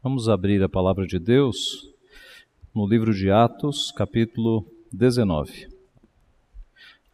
Vamos 0.00 0.28
abrir 0.28 0.62
a 0.62 0.68
palavra 0.68 1.04
de 1.04 1.18
Deus 1.18 1.90
no 2.72 2.86
livro 2.86 3.12
de 3.12 3.32
Atos, 3.32 3.90
capítulo 3.90 4.64
19. 4.92 5.66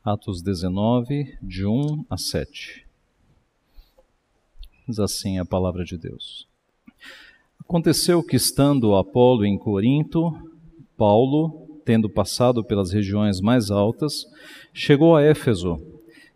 Atos 0.05 0.43
19, 0.43 1.39
de 1.41 1.65
1 1.65 2.05
a 2.11 2.19
7. 2.19 2.85
Diz 4.87 5.01
assim 5.01 5.39
a 5.39 5.47
palavra 5.47 5.83
de 5.83 5.97
Deus. 5.97 6.47
Aconteceu 7.59 8.23
que, 8.23 8.37
estando 8.37 8.95
Apolo 8.95 9.47
em 9.47 9.57
Corinto, 9.57 10.53
Paulo, 10.95 11.81
tendo 11.87 12.11
passado 12.11 12.63
pelas 12.63 12.93
regiões 12.93 13.41
mais 13.41 13.71
altas, 13.71 14.27
chegou 14.75 15.17
a 15.17 15.23
Éfeso 15.23 15.81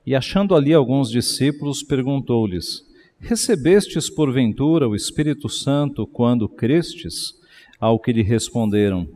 e, 0.06 0.14
achando 0.14 0.56
ali 0.56 0.72
alguns 0.72 1.10
discípulos, 1.10 1.82
perguntou-lhes: 1.82 2.87
Recebestes 3.20 4.08
porventura 4.08 4.88
o 4.88 4.94
Espírito 4.94 5.48
Santo 5.48 6.06
quando 6.06 6.48
crestes? 6.48 7.34
Ao 7.80 7.98
que 7.98 8.12
lhe 8.12 8.22
responderam: 8.22 9.08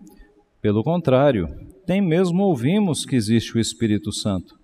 Pelo 0.61 0.83
contrário, 0.83 1.49
nem 1.87 2.01
mesmo 2.01 2.43
ouvimos 2.43 3.07
que 3.07 3.15
existe 3.15 3.57
o 3.57 3.61
Espírito 3.61 4.13
Santo. 4.13 4.57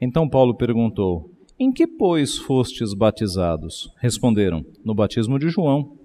Então 0.00 0.28
Paulo 0.28 0.56
perguntou: 0.56 1.30
Em 1.58 1.72
que, 1.72 1.86
pois, 1.86 2.36
fostes 2.36 2.92
batizados? 2.92 3.92
Responderam: 4.00 4.64
No 4.84 4.92
batismo 4.94 5.38
de 5.38 5.48
João. 5.48 5.96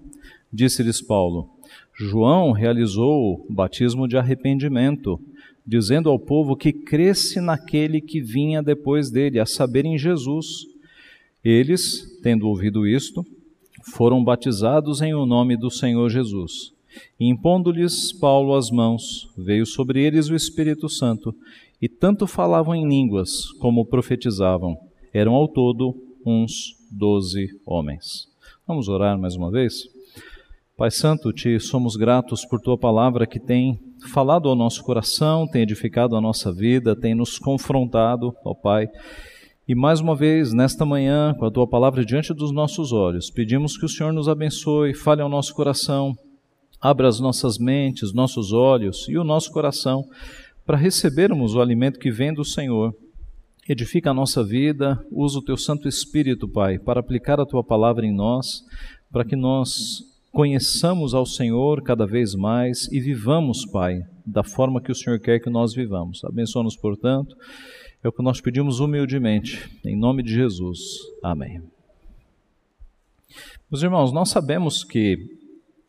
Disse-lhes 0.52 1.02
Paulo: 1.02 1.50
João 1.92 2.52
realizou 2.52 3.44
o 3.48 3.52
batismo 3.52 4.06
de 4.06 4.16
arrependimento, 4.16 5.20
dizendo 5.66 6.08
ao 6.08 6.20
povo 6.20 6.56
que 6.56 6.72
cresce 6.72 7.40
naquele 7.40 8.00
que 8.00 8.20
vinha 8.20 8.62
depois 8.62 9.10
dele, 9.10 9.40
a 9.40 9.46
saber, 9.46 9.84
em 9.84 9.98
Jesus. 9.98 10.75
Eles, 11.48 12.18
tendo 12.24 12.48
ouvido 12.48 12.84
isto, 12.84 13.24
foram 13.92 14.24
batizados 14.24 15.00
em 15.00 15.14
o 15.14 15.24
nome 15.24 15.56
do 15.56 15.70
Senhor 15.70 16.10
Jesus. 16.10 16.72
E 17.20 17.30
impondo-lhes 17.30 18.12
Paulo 18.12 18.56
as 18.56 18.68
mãos, 18.68 19.30
veio 19.38 19.64
sobre 19.64 20.04
eles 20.04 20.28
o 20.28 20.34
Espírito 20.34 20.88
Santo, 20.88 21.32
e 21.80 21.88
tanto 21.88 22.26
falavam 22.26 22.74
em 22.74 22.88
línguas 22.88 23.52
como 23.60 23.86
profetizavam. 23.86 24.76
Eram 25.14 25.34
ao 25.34 25.46
todo 25.46 25.94
uns 26.26 26.74
doze 26.90 27.46
homens. 27.64 28.26
Vamos 28.66 28.88
orar 28.88 29.16
mais 29.16 29.36
uma 29.36 29.48
vez? 29.48 29.84
Pai 30.76 30.90
Santo, 30.90 31.32
te 31.32 31.60
somos 31.60 31.94
gratos 31.94 32.44
por 32.44 32.60
tua 32.60 32.76
palavra 32.76 33.24
que 33.24 33.38
tem 33.38 33.78
falado 34.08 34.48
ao 34.48 34.56
nosso 34.56 34.82
coração, 34.82 35.46
tem 35.46 35.62
edificado 35.62 36.16
a 36.16 36.20
nossa 36.20 36.52
vida, 36.52 36.96
tem 36.96 37.14
nos 37.14 37.38
confrontado, 37.38 38.34
ó 38.44 38.52
Pai 38.52 38.88
e 39.68 39.74
mais 39.74 39.98
uma 39.98 40.14
vez, 40.14 40.52
nesta 40.52 40.86
manhã, 40.86 41.34
com 41.34 41.44
a 41.44 41.50
tua 41.50 41.66
palavra 41.66 42.04
diante 42.04 42.32
dos 42.32 42.52
nossos 42.52 42.92
olhos, 42.92 43.30
pedimos 43.30 43.76
que 43.76 43.84
o 43.84 43.88
Senhor 43.88 44.12
nos 44.12 44.28
abençoe, 44.28 44.94
fale 44.94 45.20
ao 45.20 45.28
nosso 45.28 45.52
coração, 45.54 46.14
abra 46.80 47.08
as 47.08 47.18
nossas 47.18 47.58
mentes, 47.58 48.12
nossos 48.12 48.52
olhos 48.52 49.08
e 49.08 49.18
o 49.18 49.24
nosso 49.24 49.50
coração 49.50 50.04
para 50.64 50.76
recebermos 50.76 51.56
o 51.56 51.60
alimento 51.60 51.98
que 51.98 52.12
vem 52.12 52.32
do 52.32 52.44
Senhor. 52.44 52.94
Edifica 53.68 54.10
a 54.10 54.14
nossa 54.14 54.44
vida, 54.44 55.04
usa 55.10 55.40
o 55.40 55.44
teu 55.44 55.56
Santo 55.56 55.88
Espírito, 55.88 56.48
Pai, 56.48 56.78
para 56.78 57.00
aplicar 57.00 57.40
a 57.40 57.46
tua 57.46 57.64
palavra 57.64 58.06
em 58.06 58.14
nós, 58.14 58.62
para 59.10 59.24
que 59.24 59.34
nós 59.34 60.00
conheçamos 60.30 61.12
ao 61.12 61.26
Senhor 61.26 61.82
cada 61.82 62.06
vez 62.06 62.36
mais 62.36 62.86
e 62.92 63.00
vivamos, 63.00 63.66
Pai, 63.66 63.98
da 64.24 64.44
forma 64.44 64.80
que 64.80 64.92
o 64.92 64.94
Senhor 64.94 65.18
quer 65.18 65.40
que 65.40 65.50
nós 65.50 65.74
vivamos. 65.74 66.22
Abençoa-nos, 66.24 66.76
portanto 66.76 67.34
é 68.02 68.08
o 68.08 68.12
que 68.12 68.22
nós 68.22 68.40
pedimos 68.40 68.80
humildemente, 68.80 69.68
em 69.84 69.96
nome 69.96 70.22
de 70.22 70.32
Jesus. 70.32 70.80
Amém. 71.22 71.62
Meus 73.70 73.82
irmãos, 73.82 74.12
nós 74.12 74.28
sabemos 74.30 74.84
que 74.84 75.18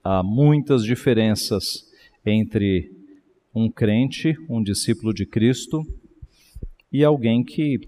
há 0.03 0.23
muitas 0.23 0.83
diferenças 0.83 1.85
entre 2.25 2.91
um 3.53 3.69
crente, 3.69 4.35
um 4.49 4.61
discípulo 4.61 5.13
de 5.13 5.25
Cristo, 5.25 5.85
e 6.91 7.03
alguém 7.03 7.43
que 7.43 7.79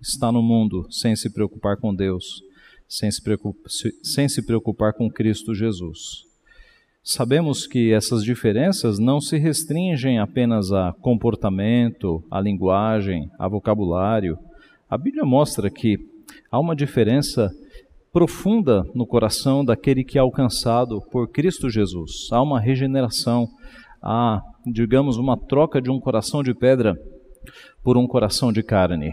está 0.00 0.30
no 0.30 0.42
mundo 0.42 0.86
sem 0.90 1.16
se 1.16 1.30
preocupar 1.30 1.76
com 1.76 1.94
Deus, 1.94 2.42
sem 2.88 3.10
se 3.10 3.22
preocupar, 3.22 3.70
sem 4.02 4.28
se 4.28 4.42
preocupar 4.42 4.92
com 4.92 5.10
Cristo 5.10 5.54
Jesus. 5.54 6.26
Sabemos 7.06 7.66
que 7.66 7.92
essas 7.92 8.24
diferenças 8.24 8.98
não 8.98 9.20
se 9.20 9.36
restringem 9.36 10.18
apenas 10.18 10.72
a 10.72 10.90
comportamento, 11.02 12.24
a 12.30 12.40
linguagem, 12.40 13.30
a 13.38 13.46
vocabulário. 13.46 14.38
A 14.88 14.96
Bíblia 14.96 15.22
mostra 15.22 15.68
que 15.68 15.98
há 16.50 16.58
uma 16.58 16.74
diferença 16.74 17.52
profunda 18.10 18.86
no 18.94 19.06
coração 19.06 19.62
daquele 19.62 20.02
que 20.02 20.16
é 20.16 20.20
alcançado 20.22 21.02
por 21.12 21.28
Cristo 21.28 21.68
Jesus. 21.68 22.28
Há 22.32 22.40
uma 22.40 22.58
regeneração, 22.58 23.50
há, 24.02 24.40
digamos, 24.66 25.18
uma 25.18 25.36
troca 25.36 25.82
de 25.82 25.90
um 25.90 26.00
coração 26.00 26.42
de 26.42 26.54
pedra 26.54 26.98
por 27.82 27.98
um 27.98 28.06
coração 28.06 28.50
de 28.50 28.62
carne. 28.62 29.12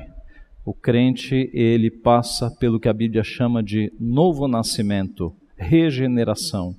O 0.64 0.74
crente, 0.74 1.50
ele 1.54 1.92
passa 1.92 2.50
pelo 2.58 2.80
que 2.80 2.88
a 2.88 2.94
Bíblia 2.94 3.22
chama 3.22 3.62
de 3.62 3.92
novo 4.00 4.48
nascimento, 4.48 5.36
regeneração 5.58 6.74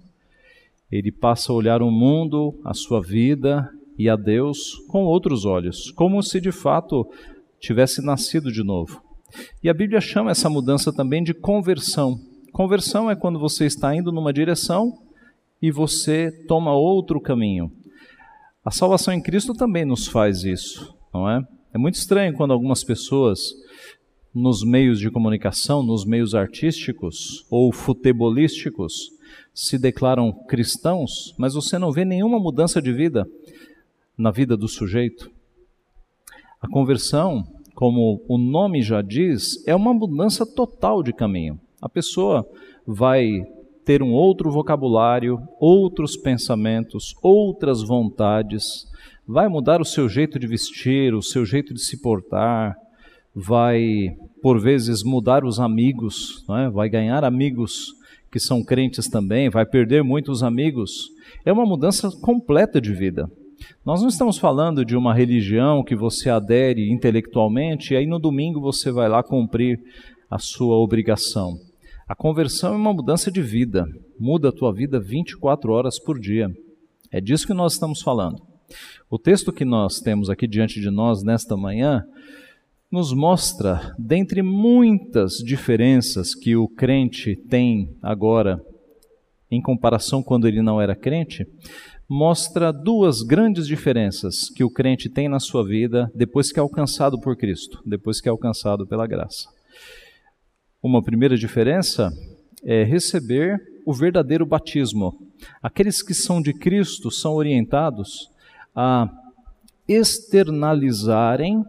ele 0.92 1.10
passa 1.10 1.50
a 1.50 1.54
olhar 1.54 1.80
o 1.82 1.90
mundo, 1.90 2.54
a 2.62 2.74
sua 2.74 3.00
vida 3.00 3.66
e 3.98 4.08
a 4.08 4.16
Deus 4.16 4.74
com 4.88 5.04
outros 5.04 5.46
olhos, 5.46 5.90
como 5.92 6.22
se 6.22 6.38
de 6.38 6.52
fato 6.52 7.08
tivesse 7.58 8.04
nascido 8.04 8.52
de 8.52 8.62
novo. 8.62 9.02
E 9.62 9.70
a 9.70 9.74
Bíblia 9.74 10.00
chama 10.00 10.30
essa 10.30 10.50
mudança 10.50 10.92
também 10.92 11.22
de 11.22 11.32
conversão. 11.32 12.20
Conversão 12.52 13.10
é 13.10 13.16
quando 13.16 13.38
você 13.38 13.64
está 13.64 13.96
indo 13.96 14.12
numa 14.12 14.32
direção 14.32 14.92
e 15.60 15.70
você 15.70 16.30
toma 16.46 16.74
outro 16.74 17.18
caminho. 17.18 17.72
A 18.62 18.70
salvação 18.70 19.14
em 19.14 19.22
Cristo 19.22 19.54
também 19.54 19.86
nos 19.86 20.06
faz 20.06 20.44
isso, 20.44 20.94
não 21.12 21.28
é? 21.28 21.40
É 21.72 21.78
muito 21.78 21.94
estranho 21.94 22.34
quando 22.34 22.52
algumas 22.52 22.84
pessoas 22.84 23.40
nos 24.34 24.62
meios 24.62 24.98
de 24.98 25.10
comunicação, 25.10 25.82
nos 25.82 26.04
meios 26.04 26.34
artísticos 26.34 27.46
ou 27.50 27.72
futebolísticos, 27.72 29.10
se 29.54 29.78
declaram 29.78 30.32
cristãos, 30.46 31.34
mas 31.38 31.54
você 31.54 31.78
não 31.78 31.92
vê 31.92 32.04
nenhuma 32.04 32.38
mudança 32.38 32.80
de 32.80 32.92
vida 32.92 33.28
na 34.16 34.30
vida 34.30 34.56
do 34.56 34.68
sujeito. 34.68 35.30
A 36.60 36.68
conversão, 36.68 37.44
como 37.74 38.22
o 38.28 38.38
nome 38.38 38.82
já 38.82 39.02
diz, 39.02 39.66
é 39.66 39.74
uma 39.74 39.92
mudança 39.92 40.46
total 40.46 41.02
de 41.02 41.12
caminho. 41.12 41.58
A 41.80 41.88
pessoa 41.88 42.46
vai 42.86 43.42
ter 43.84 44.02
um 44.02 44.12
outro 44.12 44.50
vocabulário, 44.50 45.40
outros 45.58 46.16
pensamentos, 46.16 47.14
outras 47.20 47.82
vontades, 47.82 48.86
vai 49.26 49.48
mudar 49.48 49.80
o 49.80 49.84
seu 49.84 50.08
jeito 50.08 50.38
de 50.38 50.46
vestir, 50.46 51.14
o 51.14 51.22
seu 51.22 51.44
jeito 51.44 51.74
de 51.74 51.80
se 51.80 52.00
portar, 52.00 52.76
vai, 53.34 54.16
por 54.40 54.60
vezes, 54.60 55.02
mudar 55.02 55.44
os 55.44 55.58
amigos, 55.58 56.44
é? 56.50 56.68
vai 56.68 56.88
ganhar 56.88 57.24
amigos 57.24 57.94
que 58.32 58.40
são 58.40 58.64
crentes 58.64 59.08
também, 59.08 59.50
vai 59.50 59.66
perder 59.66 60.02
muitos 60.02 60.42
amigos. 60.42 61.10
É 61.44 61.52
uma 61.52 61.66
mudança 61.66 62.10
completa 62.22 62.80
de 62.80 62.94
vida. 62.94 63.30
Nós 63.84 64.00
não 64.00 64.08
estamos 64.08 64.38
falando 64.38 64.86
de 64.86 64.96
uma 64.96 65.14
religião 65.14 65.84
que 65.84 65.94
você 65.94 66.30
adere 66.30 66.90
intelectualmente 66.90 67.92
e 67.92 67.96
aí 67.96 68.06
no 68.06 68.18
domingo 68.18 68.58
você 68.58 68.90
vai 68.90 69.06
lá 69.06 69.22
cumprir 69.22 69.78
a 70.30 70.38
sua 70.38 70.76
obrigação. 70.76 71.58
A 72.08 72.14
conversão 72.14 72.72
é 72.72 72.76
uma 72.76 72.94
mudança 72.94 73.30
de 73.30 73.42
vida, 73.42 73.86
muda 74.18 74.48
a 74.48 74.52
tua 74.52 74.72
vida 74.72 74.98
24 74.98 75.70
horas 75.70 76.00
por 76.00 76.18
dia. 76.18 76.50
É 77.10 77.20
disso 77.20 77.46
que 77.46 77.54
nós 77.54 77.74
estamos 77.74 78.00
falando. 78.00 78.42
O 79.10 79.18
texto 79.18 79.52
que 79.52 79.64
nós 79.64 80.00
temos 80.00 80.30
aqui 80.30 80.46
diante 80.46 80.80
de 80.80 80.90
nós 80.90 81.22
nesta 81.22 81.54
manhã 81.54 82.02
nos 82.92 83.14
mostra, 83.14 83.96
dentre 83.98 84.42
muitas 84.42 85.38
diferenças 85.38 86.34
que 86.34 86.54
o 86.54 86.68
crente 86.68 87.34
tem 87.34 87.96
agora 88.02 88.62
em 89.50 89.62
comparação 89.62 90.22
quando 90.22 90.46
ele 90.46 90.60
não 90.60 90.78
era 90.78 90.94
crente, 90.94 91.46
mostra 92.06 92.70
duas 92.70 93.22
grandes 93.22 93.66
diferenças 93.66 94.50
que 94.50 94.62
o 94.62 94.70
crente 94.70 95.08
tem 95.08 95.26
na 95.26 95.40
sua 95.40 95.66
vida 95.66 96.12
depois 96.14 96.52
que 96.52 96.58
é 96.58 96.62
alcançado 96.62 97.18
por 97.18 97.34
Cristo, 97.34 97.80
depois 97.86 98.20
que 98.20 98.28
é 98.28 98.30
alcançado 98.30 98.86
pela 98.86 99.06
graça. 99.06 99.48
Uma 100.82 101.02
primeira 101.02 101.36
diferença 101.36 102.12
é 102.62 102.84
receber 102.84 103.58
o 103.86 103.94
verdadeiro 103.94 104.44
batismo. 104.44 105.18
Aqueles 105.62 106.02
que 106.02 106.12
são 106.12 106.42
de 106.42 106.52
Cristo 106.52 107.10
são 107.10 107.32
orientados 107.32 108.30
a 108.76 109.08
externalizarem 109.88 111.64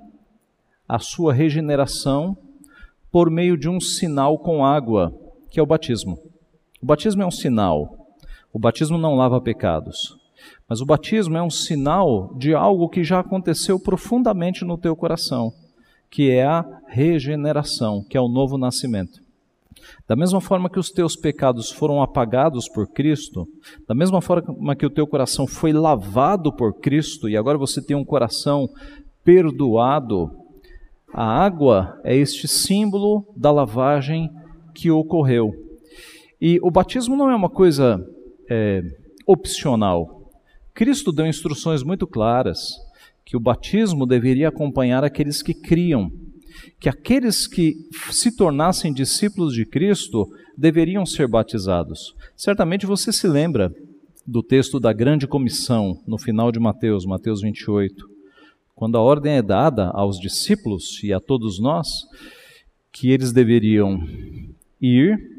a 0.88 1.00
sua 1.00 1.34
regeneração 1.34 2.38
por 3.12 3.30
meio 3.30 3.58
de 3.58 3.70
um 3.70 3.80
sinal 3.80 4.38
com 4.38 4.66
água, 4.66 5.14
que 5.50 5.60
é 5.60 5.64
o 5.64 5.68
batismo. 5.68 6.18
O 6.82 6.86
batismo 6.86 7.22
é 7.22 7.26
um 7.26 7.32
sinal. 7.32 8.16
O 8.52 8.60
batismo 8.60 8.98
não 8.98 9.16
lava 9.16 9.40
pecados. 9.40 10.18
Mas 10.68 10.82
o 10.82 10.86
batismo 10.86 11.38
é 11.38 11.44
um 11.44 11.50
sinal 11.50 12.34
de 12.36 12.54
algo 12.54 12.90
que 12.90 13.04
já 13.04 13.20
aconteceu 13.20 13.80
profundamente 13.80 14.66
no 14.66 14.78
teu 14.78 14.96
coração, 14.96 15.54
que 16.10 16.32
é 16.32 16.44
a 16.44 16.66
regeneração, 16.88 18.04
que 18.04 18.18
é 18.18 18.22
o 18.22 18.28
novo 18.28 18.58
nascimento. 18.58 19.22
Da 20.08 20.16
mesma 20.16 20.42
forma 20.42 20.70
que 20.70 20.80
os 20.80 20.90
teus 20.90 21.16
pecados 21.16 21.72
foram 21.72 22.02
apagados 22.02 22.68
por 22.68 22.88
Cristo, 22.88 23.48
da 23.88 23.96
mesma 23.96 24.22
forma 24.22 24.76
que 24.76 24.86
o 24.86 24.90
teu 24.90 25.06
coração 25.06 25.46
foi 25.46 25.72
lavado 25.74 26.52
por 26.52 26.74
Cristo 26.80 27.30
e 27.30 27.38
agora 27.38 27.58
você 27.58 27.82
tem 27.82 27.96
um 27.96 28.06
coração 28.06 28.70
perdoado, 29.24 30.32
a 31.13 31.24
água 31.24 32.00
é 32.04 32.15
este 32.15 32.48
símbolo 32.48 33.24
da 33.36 33.51
lavagem 33.51 34.31
que 34.74 34.89
ocorreu. 34.89 35.51
E 36.42 36.60
o 36.63 36.71
batismo 36.71 37.15
não 37.15 37.30
é 37.30 37.36
uma 37.36 37.50
coisa 37.50 38.04
é, 38.50 38.81
opcional. 39.27 40.31
Cristo 40.74 41.12
deu 41.12 41.27
instruções 41.27 41.83
muito 41.83 42.07
claras 42.07 42.71
que 43.24 43.38
o 43.38 43.39
batismo 43.39 44.07
deveria 44.07 44.50
acompanhar 44.50 45.04
aqueles 45.04 45.44
que 45.44 45.54
criam, 45.54 46.12
que 46.80 46.89
aqueles 46.89 47.45
que 47.48 47.75
se 48.10 48.36
tornassem 48.36 48.92
discípulos 48.92 49.54
de 49.54 49.65
Cristo 49.65 50.27
deveriam 50.57 51.06
ser 51.06 51.27
batizados. 51.27 52.15
Certamente 52.36 52.88
você 52.88 53.13
se 53.13 53.27
lembra 53.27 53.71
do 54.25 54.42
texto 54.42 54.80
da 54.80 54.92
grande 54.92 55.27
comissão 55.27 56.01
no 56.07 56.18
final 56.18 56.51
de 56.51 56.60
Mateus, 56.60 57.06
Mateus 57.06 57.42
28, 57.42 58.12
quando 58.75 58.98
a 58.98 59.02
ordem 59.02 59.34
é 59.34 59.42
dada 59.42 59.90
aos 59.90 60.20
discípulos 60.20 61.02
e 61.04 61.14
a 61.14 61.20
todos 61.20 61.60
nós 61.60 61.88
que 62.92 63.12
eles 63.12 63.31
deveriam 63.31 64.00
ir 64.81 65.34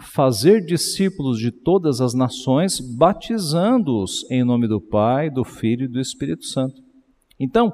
fazer 0.00 0.64
discípulos 0.64 1.38
de 1.38 1.50
todas 1.50 2.00
as 2.00 2.14
nações, 2.14 2.80
batizando-os 2.80 4.28
em 4.30 4.42
nome 4.42 4.66
do 4.66 4.80
Pai, 4.80 5.28
do 5.30 5.44
Filho 5.44 5.84
e 5.84 5.88
do 5.88 6.00
Espírito 6.00 6.46
Santo. 6.46 6.82
Então, 7.38 7.72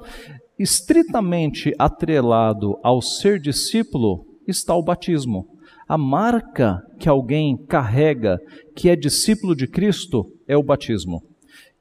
estritamente 0.57 1.73
atrelado 1.77 2.77
ao 2.83 3.01
ser 3.01 3.39
discípulo 3.39 4.25
está 4.47 4.75
o 4.75 4.83
batismo. 4.83 5.47
A 5.87 5.97
marca 5.97 6.83
que 6.99 7.07
alguém 7.07 7.55
carrega 7.55 8.39
que 8.75 8.89
é 8.89 8.95
discípulo 8.95 9.55
de 9.55 9.67
Cristo 9.67 10.25
é 10.47 10.57
o 10.57 10.63
batismo. 10.63 11.23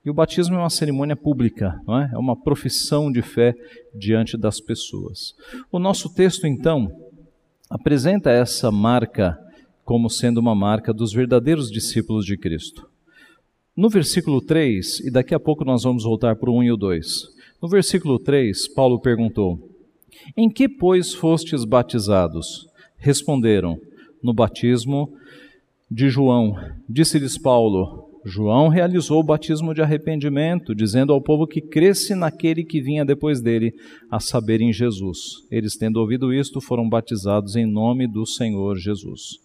E 0.07 0.11
o 0.11 0.15
batismo 0.15 0.55
é 0.55 0.59
uma 0.59 0.71
cerimônia 0.71 1.17
pública, 1.17 1.81
não 1.85 1.99
é? 1.99 2.09
é 2.15 2.17
uma 2.17 2.37
profissão 2.37 3.11
de 3.11 3.23
fé 3.23 3.57
diante 3.93 4.37
das 4.37 4.61
pessoas. 4.61 5.35
O 5.73 5.81
nosso 5.81 6.15
texto, 6.15 6.47
então, 6.47 6.89
apresenta 7.69 8.31
essa 8.31 8.71
marca 8.71 9.37
como 9.85 10.09
sendo 10.09 10.39
uma 10.39 10.55
marca 10.55 10.95
dos 10.95 11.13
verdadeiros 11.13 11.73
discípulos 11.73 12.25
de 12.25 12.37
Cristo. 12.37 12.89
No 13.77 13.89
versículo 13.89 14.41
3, 14.41 15.01
e 15.01 15.11
daqui 15.11 15.35
a 15.35 15.41
pouco 15.41 15.65
nós 15.65 15.83
vamos 15.83 16.05
voltar 16.05 16.37
para 16.37 16.51
o 16.51 16.59
1 16.59 16.63
e 16.63 16.73
o 16.73 16.77
2. 16.77 17.29
No 17.61 17.69
versículo 17.69 18.21
3, 18.21 18.69
Paulo 18.69 19.01
perguntou: 19.01 19.59
Em 20.37 20.49
que, 20.49 20.69
pois, 20.69 21.15
fostes 21.15 21.65
batizados? 21.65 22.69
Responderam: 22.97 23.77
No 24.23 24.33
batismo 24.33 25.13
de 25.91 26.09
João. 26.09 26.57
Disse-lhes 26.89 27.37
Paulo: 27.37 28.06
João 28.29 28.67
realizou 28.67 29.21
o 29.21 29.23
batismo 29.23 29.73
de 29.73 29.81
arrependimento, 29.81 30.75
dizendo 30.75 31.13
ao 31.13 31.23
povo 31.23 31.47
que 31.47 31.61
cresce 31.61 32.13
naquele 32.13 32.65
que 32.65 32.81
vinha 32.81 33.05
depois 33.05 33.41
dele, 33.41 33.73
a 34.11 34.19
saber, 34.19 34.61
em 34.61 34.73
Jesus. 34.73 35.47
Eles, 35.49 35.77
tendo 35.77 35.99
ouvido 35.99 36.35
isto, 36.35 36.61
foram 36.61 36.89
batizados 36.89 37.55
em 37.55 37.65
nome 37.65 38.09
do 38.09 38.27
Senhor 38.27 38.77
Jesus. 38.79 39.39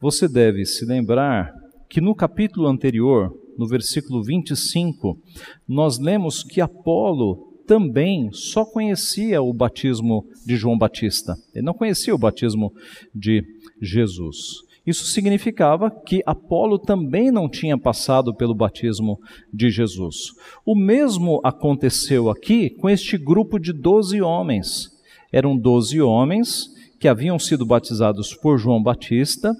Você 0.00 0.28
deve 0.28 0.64
se 0.64 0.84
lembrar 0.84 1.52
que 1.88 2.00
no 2.00 2.14
capítulo 2.14 2.68
anterior, 2.68 3.36
no 3.58 3.66
versículo 3.66 4.22
25, 4.22 5.18
nós 5.66 5.98
lemos 5.98 6.44
que 6.44 6.60
Apolo 6.60 7.52
também 7.66 8.30
só 8.32 8.64
conhecia 8.64 9.42
o 9.42 9.52
batismo 9.52 10.24
de 10.46 10.54
João 10.54 10.78
Batista. 10.78 11.34
Ele 11.52 11.66
não 11.66 11.74
conhecia 11.74 12.14
o 12.14 12.18
batismo 12.18 12.72
de 13.12 13.42
Jesus. 13.80 14.62
Isso 14.86 15.04
significava 15.06 15.90
que 15.90 16.22
Apolo 16.26 16.78
também 16.78 17.30
não 17.30 17.48
tinha 17.48 17.78
passado 17.78 18.34
pelo 18.34 18.54
batismo 18.54 19.20
de 19.52 19.70
Jesus. 19.70 20.32
O 20.66 20.74
mesmo 20.74 21.40
aconteceu 21.44 22.28
aqui 22.28 22.68
com 22.68 22.90
este 22.90 23.16
grupo 23.16 23.58
de 23.60 23.72
doze 23.72 24.20
homens. 24.20 24.90
Eram 25.32 25.56
doze 25.56 26.00
homens 26.00 26.68
que 26.98 27.06
haviam 27.06 27.38
sido 27.38 27.64
batizados 27.64 28.34
por 28.34 28.58
João 28.58 28.82
Batista, 28.82 29.54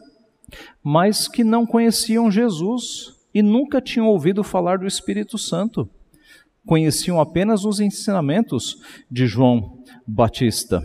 mas 0.82 1.28
que 1.28 1.44
não 1.44 1.64
conheciam 1.64 2.30
Jesus 2.30 3.14
e 3.32 3.42
nunca 3.42 3.80
tinham 3.80 4.08
ouvido 4.08 4.42
falar 4.42 4.78
do 4.78 4.86
Espírito 4.86 5.38
Santo. 5.38 5.88
Conheciam 6.66 7.20
apenas 7.20 7.64
os 7.64 7.80
ensinamentos 7.80 8.76
de 9.10 9.26
João 9.26 9.78
Batista. 10.06 10.82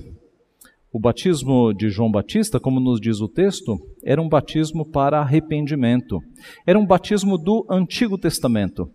O 0.98 1.00
batismo 1.00 1.76
de 1.76 1.92
João 1.92 2.10
Batista, 2.10 2.60
como 2.60 2.80
nos 2.80 3.00
diz 3.00 3.22
o 3.22 3.28
texto, 3.28 3.78
era 4.04 4.20
um 4.20 4.28
batismo 4.28 4.84
para 4.84 5.20
arrependimento. 5.20 6.18
Era 6.66 6.80
um 6.80 6.88
batismo 6.88 7.38
do 7.38 7.64
Antigo 7.70 8.18
Testamento. 8.18 8.90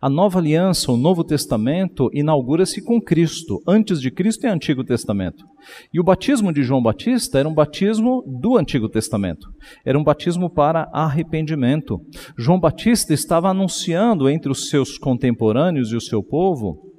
A 0.00 0.08
nova 0.08 0.38
aliança, 0.38 0.90
o 0.90 0.96
Novo 0.96 1.22
Testamento, 1.22 2.08
inaugura-se 2.14 2.82
com 2.82 2.98
Cristo. 2.98 3.60
Antes 3.68 4.00
de 4.00 4.10
Cristo 4.10 4.46
é 4.46 4.48
Antigo 4.48 4.82
Testamento. 4.82 5.44
E 5.92 6.00
o 6.00 6.02
batismo 6.02 6.54
de 6.54 6.62
João 6.62 6.82
Batista 6.82 7.38
era 7.38 7.46
um 7.46 7.54
batismo 7.54 8.24
do 8.40 8.56
Antigo 8.56 8.88
Testamento. 8.88 9.46
Era 9.84 9.98
um 9.98 10.02
batismo 10.02 10.48
para 10.48 10.88
arrependimento. 10.90 12.00
João 12.34 12.58
Batista 12.58 13.12
estava 13.12 13.50
anunciando 13.50 14.26
entre 14.26 14.50
os 14.50 14.70
seus 14.70 14.96
contemporâneos 14.96 15.92
e 15.92 15.96
o 15.96 16.00
seu 16.00 16.22
povo 16.22 16.90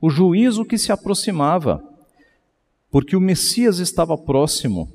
o 0.00 0.08
juízo 0.08 0.64
que 0.64 0.78
se 0.78 0.92
aproximava, 0.92 1.80
porque 2.96 3.14
o 3.14 3.20
Messias 3.20 3.78
estava 3.78 4.16
próximo. 4.16 4.88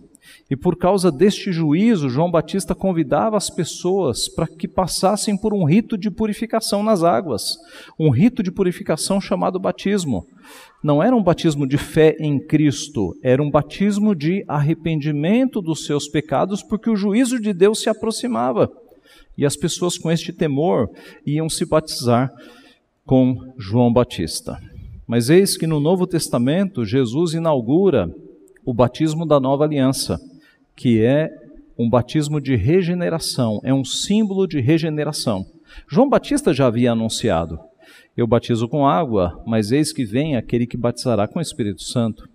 E 0.50 0.56
por 0.56 0.76
causa 0.76 1.12
deste 1.12 1.52
juízo, 1.52 2.10
João 2.10 2.32
Batista 2.32 2.74
convidava 2.74 3.38
as 3.38 3.48
pessoas 3.48 4.28
para 4.28 4.48
que 4.48 4.68
passassem 4.68 5.38
por 5.38 5.54
um 5.54 5.64
rito 5.64 5.96
de 5.96 6.10
purificação 6.10 6.82
nas 6.82 7.04
águas, 7.04 7.60
um 8.00 8.10
rito 8.10 8.42
de 8.42 8.52
purificação 8.52 9.22
chamado 9.22 9.60
batismo. 9.60 10.26
Não 10.84 11.04
era 11.04 11.16
um 11.16 11.22
batismo 11.22 11.68
de 11.68 11.78
fé 11.78 12.16
em 12.20 12.40
Cristo, 12.40 13.16
era 13.22 13.40
um 13.40 13.52
batismo 13.52 14.16
de 14.16 14.44
arrependimento 14.48 15.62
dos 15.62 15.86
seus 15.86 16.08
pecados, 16.08 16.64
porque 16.64 16.90
o 16.90 16.96
juízo 16.96 17.40
de 17.40 17.54
Deus 17.54 17.82
se 17.82 17.88
aproximava. 17.88 18.68
E 19.38 19.46
as 19.46 19.56
pessoas 19.56 19.96
com 19.96 20.10
este 20.10 20.34
temor 20.34 20.90
iam 21.24 21.48
se 21.48 21.66
batizar 21.66 22.34
com 23.06 23.36
João 23.60 23.94
Batista. 23.94 24.58
Mas 25.12 25.30
eis 25.30 25.58
que 25.58 25.68
no 25.68 25.82
Novo 25.82 26.08
Testamento 26.08 26.86
Jesus 26.86 27.34
inaugura 27.34 28.10
o 28.64 28.74
batismo 28.74 29.26
da 29.26 29.42
nova 29.42 29.66
aliança 29.66 30.18
que 30.74 31.04
é 31.04 31.30
um 31.78 31.90
batismo 31.90 32.40
de 32.40 32.56
regeneração, 32.56 33.60
é 33.62 33.74
um 33.74 33.84
símbolo 33.84 34.48
de 34.48 34.62
regeneração. 34.62 35.46
João 35.86 36.08
Batista 36.08 36.54
já 36.54 36.68
havia 36.68 36.94
anunciado: 36.94 37.60
Eu 38.16 38.26
batizo 38.26 38.70
com 38.70 38.88
água, 38.88 39.38
mas 39.46 39.74
eis 39.74 39.92
que 39.92 40.06
vem 40.06 40.38
aquele 40.38 40.66
que 40.66 40.78
batizará 40.78 41.28
com 41.28 41.40
o 41.40 41.42
Espírito 41.42 41.84
Santo. 41.84 42.30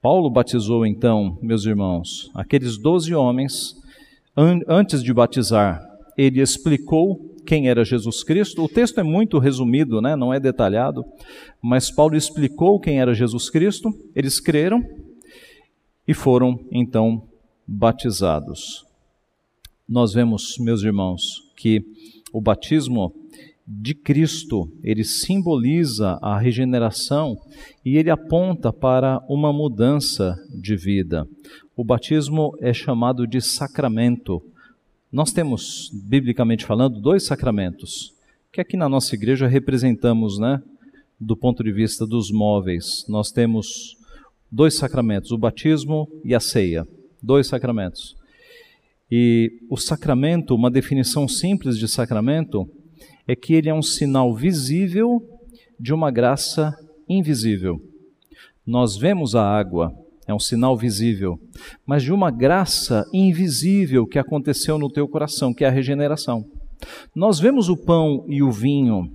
Paulo 0.00 0.30
batizou 0.30 0.86
então, 0.86 1.36
meus 1.42 1.64
irmãos, 1.64 2.30
aqueles 2.32 2.78
doze 2.78 3.12
homens, 3.12 3.74
an 4.36 4.60
antes 4.68 5.02
de 5.02 5.12
batizar, 5.12 5.84
ele 6.16 6.40
explicou 6.40 7.31
quem 7.46 7.68
era 7.68 7.84
Jesus 7.84 8.22
Cristo. 8.22 8.64
O 8.64 8.68
texto 8.68 9.00
é 9.00 9.02
muito 9.02 9.38
resumido, 9.38 10.00
né? 10.00 10.16
não 10.16 10.32
é 10.32 10.40
detalhado, 10.40 11.04
mas 11.60 11.90
Paulo 11.90 12.16
explicou 12.16 12.80
quem 12.80 13.00
era 13.00 13.14
Jesus 13.14 13.50
Cristo, 13.50 13.90
eles 14.14 14.40
creram 14.40 14.82
e 16.06 16.14
foram 16.14 16.58
então 16.70 17.22
batizados. 17.66 18.84
Nós 19.88 20.12
vemos, 20.12 20.56
meus 20.58 20.82
irmãos, 20.82 21.42
que 21.56 21.84
o 22.32 22.40
batismo 22.40 23.12
de 23.66 23.94
Cristo, 23.94 24.70
ele 24.82 25.04
simboliza 25.04 26.18
a 26.20 26.38
regeneração 26.38 27.36
e 27.84 27.96
ele 27.96 28.10
aponta 28.10 28.72
para 28.72 29.24
uma 29.28 29.52
mudança 29.52 30.36
de 30.50 30.76
vida. 30.76 31.26
O 31.76 31.84
batismo 31.84 32.52
é 32.60 32.72
chamado 32.72 33.26
de 33.26 33.40
sacramento. 33.40 34.42
Nós 35.12 35.32
temos, 35.32 35.90
biblicamente 35.92 36.64
falando, 36.64 37.00
dois 37.00 37.24
sacramentos, 37.24 38.14
que 38.50 38.60
aqui 38.60 38.76
na 38.76 38.88
nossa 38.88 39.14
igreja 39.14 39.46
representamos, 39.46 40.38
né, 40.38 40.62
do 41.20 41.36
ponto 41.36 41.62
de 41.62 41.70
vista 41.70 42.06
dos 42.06 42.30
móveis. 42.32 43.04
Nós 43.08 43.30
temos 43.30 43.96
dois 44.50 44.74
sacramentos, 44.74 45.30
o 45.30 45.38
batismo 45.38 46.08
e 46.24 46.34
a 46.34 46.40
ceia 46.40 46.86
dois 47.22 47.46
sacramentos. 47.46 48.16
E 49.10 49.60
o 49.70 49.76
sacramento, 49.76 50.54
uma 50.54 50.70
definição 50.70 51.28
simples 51.28 51.78
de 51.78 51.86
sacramento, 51.86 52.68
é 53.28 53.36
que 53.36 53.54
ele 53.54 53.68
é 53.68 53.74
um 53.74 53.82
sinal 53.82 54.34
visível 54.34 55.22
de 55.78 55.94
uma 55.94 56.10
graça 56.10 56.76
invisível. 57.08 57.80
Nós 58.66 58.96
vemos 58.96 59.36
a 59.36 59.44
água, 59.44 59.94
é 60.26 60.34
um 60.34 60.38
sinal 60.38 60.76
visível, 60.76 61.38
mas 61.86 62.02
de 62.02 62.12
uma 62.12 62.30
graça 62.30 63.04
invisível 63.12 64.06
que 64.06 64.18
aconteceu 64.18 64.78
no 64.78 64.90
teu 64.90 65.08
coração, 65.08 65.52
que 65.52 65.64
é 65.64 65.68
a 65.68 65.72
regeneração. 65.72 66.44
Nós 67.14 67.38
vemos 67.38 67.68
o 67.68 67.76
pão 67.76 68.24
e 68.28 68.42
o 68.42 68.50
vinho, 68.50 69.10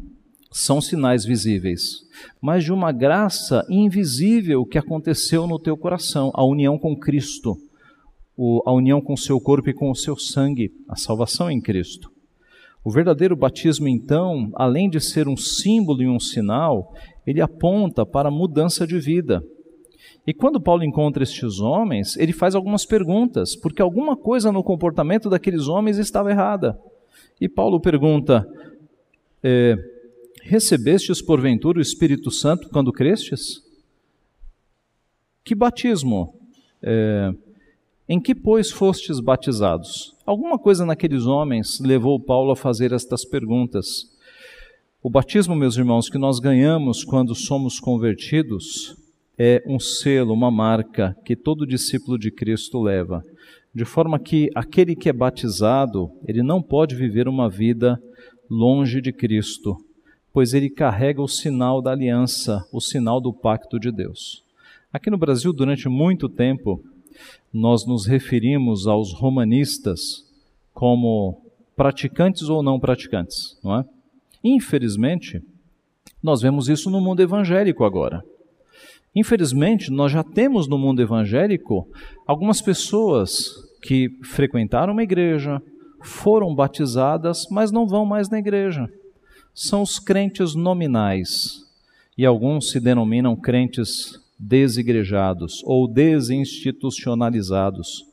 são 0.52 0.82
sinais 0.82 1.26
visíveis, 1.26 2.02
mas 2.42 2.64
de 2.64 2.72
uma 2.72 2.92
graça 2.92 3.66
invisível 3.70 4.66
que 4.66 4.78
aconteceu 4.78 5.46
no 5.46 5.60
teu 5.60 5.78
coração, 5.78 6.32
a 6.34 6.44
união 6.44 6.80
com 6.80 6.96
Cristo 6.96 7.58
a 8.66 8.72
união 8.72 9.02
com 9.02 9.14
o 9.14 9.18
seu 9.18 9.40
corpo 9.40 9.70
e 9.70 9.74
com 9.74 9.90
o 9.90 9.96
seu 9.96 10.16
sangue, 10.16 10.72
a 10.88 10.96
salvação 10.96 11.50
em 11.50 11.60
Cristo. 11.60 12.12
O 12.84 12.92
verdadeiro 12.92 13.36
batismo, 13.36 13.88
então, 13.88 14.52
além 14.56 14.90
de 14.90 15.02
ser 15.02 15.28
um 15.28 15.36
símbolo 15.36 16.04
e 16.04 16.08
um 16.08 16.20
sinal, 16.20 16.94
ele 17.26 17.42
aponta 17.42 18.06
para 18.06 18.30
a 18.30 18.32
mudança 18.32 18.86
de 18.86 19.00
vida. 19.00 19.42
E 20.28 20.34
quando 20.34 20.60
Paulo 20.60 20.84
encontra 20.84 21.24
estes 21.24 21.62
homens, 21.62 22.18
ele 22.18 22.34
faz 22.34 22.54
algumas 22.54 22.86
perguntas, 22.86 23.56
porque 23.56 23.82
alguma 23.82 24.18
coisa 24.18 24.52
no 24.52 24.62
comportamento 24.62 25.30
daqueles 25.30 25.70
homens 25.70 25.98
estava 25.98 26.30
errada. 26.30 26.78
E 27.40 27.48
Paulo 27.48 27.80
pergunta: 27.80 28.46
é, 29.42 29.78
Recebestes 30.42 31.22
porventura 31.22 31.80
o 31.80 31.82
Espírito 31.82 32.30
Santo 32.30 32.70
quando 32.70 32.92
crestes? 32.92 33.62
Que 35.46 35.56
batismo? 35.56 36.34
É, 36.84 37.34
em 38.10 38.20
que, 38.20 38.36
pois, 38.36 38.70
fostes 38.70 39.22
batizados? 39.22 40.14
Alguma 40.26 40.60
coisa 40.60 40.86
naqueles 40.86 41.26
homens 41.26 41.80
levou 41.80 42.20
Paulo 42.20 42.52
a 42.52 42.56
fazer 42.56 42.92
estas 42.92 43.24
perguntas. 43.24 44.10
O 45.02 45.10
batismo, 45.10 45.56
meus 45.56 45.78
irmãos, 45.78 46.10
que 46.10 46.18
nós 46.18 46.40
ganhamos 46.40 47.06
quando 47.06 47.34
somos 47.34 47.80
convertidos, 47.80 49.07
é 49.38 49.64
um 49.68 49.80
selo, 49.80 50.34
uma 50.34 50.50
marca 50.50 51.16
que 51.24 51.36
todo 51.36 51.68
discípulo 51.68 52.18
de 52.18 52.32
Cristo 52.32 52.82
leva, 52.82 53.24
de 53.74 53.86
forma 53.86 54.18
que 54.18 54.50
aquele 54.56 54.96
que 54.96 55.08
é 55.08 55.14
batizado, 55.14 56.10
ele 56.28 56.42
não 56.42 56.62
pode 56.62 56.96
viver 56.96 57.28
uma 57.28 57.48
vida 57.48 58.02
longe 58.50 59.00
de 59.00 59.14
Cristo, 59.14 59.78
pois 60.34 60.54
ele 60.54 60.70
carrega 60.70 61.22
o 61.22 61.28
sinal 61.28 61.82
da 61.82 61.92
aliança, 61.92 62.66
o 62.72 62.82
sinal 62.82 63.22
do 63.22 63.32
pacto 63.32 63.80
de 63.80 63.92
Deus. 63.92 64.44
Aqui 64.92 65.10
no 65.10 65.18
Brasil, 65.18 65.54
durante 65.54 65.88
muito 65.88 66.28
tempo, 66.28 66.84
nós 67.54 67.86
nos 67.86 68.08
referimos 68.08 68.88
aos 68.88 69.14
romanistas 69.14 70.26
como 70.74 71.42
praticantes 71.76 72.50
ou 72.50 72.64
não 72.64 72.80
praticantes, 72.80 73.60
não 73.64 73.80
é? 73.80 73.86
Infelizmente, 74.44 75.42
nós 76.22 76.42
vemos 76.42 76.70
isso 76.70 76.90
no 76.90 77.02
mundo 77.02 77.22
evangélico 77.22 77.84
agora. 77.84 78.24
Infelizmente, 79.20 79.90
nós 79.90 80.12
já 80.12 80.24
temos 80.24 80.68
no 80.68 80.78
mundo 80.78 81.02
evangélico 81.02 81.88
algumas 82.28 82.62
pessoas 82.62 83.50
que 83.82 84.12
frequentaram 84.24 84.94
uma 84.94 85.02
igreja, 85.02 85.60
foram 86.04 86.54
batizadas, 86.54 87.48
mas 87.50 87.72
não 87.72 87.88
vão 87.88 88.06
mais 88.06 88.30
na 88.30 88.38
igreja. 88.38 88.88
São 89.56 89.82
os 89.82 89.98
crentes 89.98 90.54
nominais. 90.54 91.66
E 92.16 92.28
alguns 92.28 92.70
se 92.70 92.80
denominam 92.80 93.36
crentes 93.36 94.12
desigrejados 94.38 95.64
ou 95.66 95.92
desinstitucionalizados. 95.92 98.06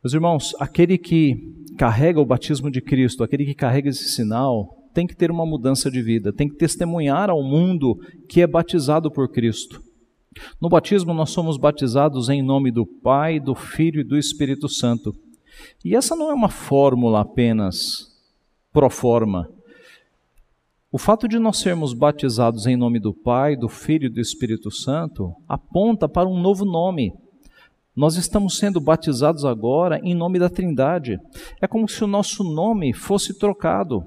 Meus 0.00 0.14
irmãos, 0.14 0.54
aquele 0.60 0.96
que 0.96 1.34
carrega 1.76 2.20
o 2.20 2.24
batismo 2.24 2.70
de 2.70 2.80
Cristo, 2.80 3.24
aquele 3.24 3.44
que 3.44 3.54
carrega 3.54 3.88
esse 3.88 4.10
sinal, 4.10 4.78
tem 4.94 5.08
que 5.08 5.16
ter 5.16 5.28
uma 5.28 5.44
mudança 5.44 5.90
de 5.90 6.00
vida, 6.00 6.32
tem 6.32 6.48
que 6.48 6.54
testemunhar 6.54 7.30
ao 7.30 7.42
mundo 7.42 7.98
que 8.28 8.40
é 8.40 8.46
batizado 8.46 9.10
por 9.10 9.28
Cristo. 9.28 9.82
No 10.60 10.68
batismo, 10.68 11.14
nós 11.14 11.30
somos 11.30 11.56
batizados 11.56 12.28
em 12.28 12.42
nome 12.42 12.70
do 12.70 12.86
Pai, 12.86 13.38
do 13.38 13.54
Filho 13.54 14.00
e 14.00 14.04
do 14.04 14.16
Espírito 14.16 14.68
Santo. 14.68 15.14
E 15.84 15.94
essa 15.94 16.16
não 16.16 16.30
é 16.30 16.34
uma 16.34 16.48
fórmula 16.48 17.20
apenas 17.20 18.12
pro 18.72 18.90
forma. 18.90 19.48
O 20.90 20.98
fato 20.98 21.26
de 21.26 21.38
nós 21.38 21.58
sermos 21.58 21.92
batizados 21.92 22.66
em 22.66 22.76
nome 22.76 23.00
do 23.00 23.12
Pai, 23.12 23.56
do 23.56 23.68
Filho 23.68 24.06
e 24.06 24.08
do 24.08 24.20
Espírito 24.20 24.70
Santo 24.70 25.34
aponta 25.48 26.08
para 26.08 26.28
um 26.28 26.40
novo 26.40 26.64
nome. 26.64 27.12
Nós 27.96 28.16
estamos 28.16 28.58
sendo 28.58 28.80
batizados 28.80 29.44
agora 29.44 30.00
em 30.02 30.14
nome 30.14 30.38
da 30.38 30.48
Trindade. 30.48 31.18
É 31.60 31.66
como 31.66 31.88
se 31.88 32.02
o 32.02 32.08
nosso 32.08 32.42
nome 32.44 32.92
fosse 32.92 33.36
trocado. 33.38 34.04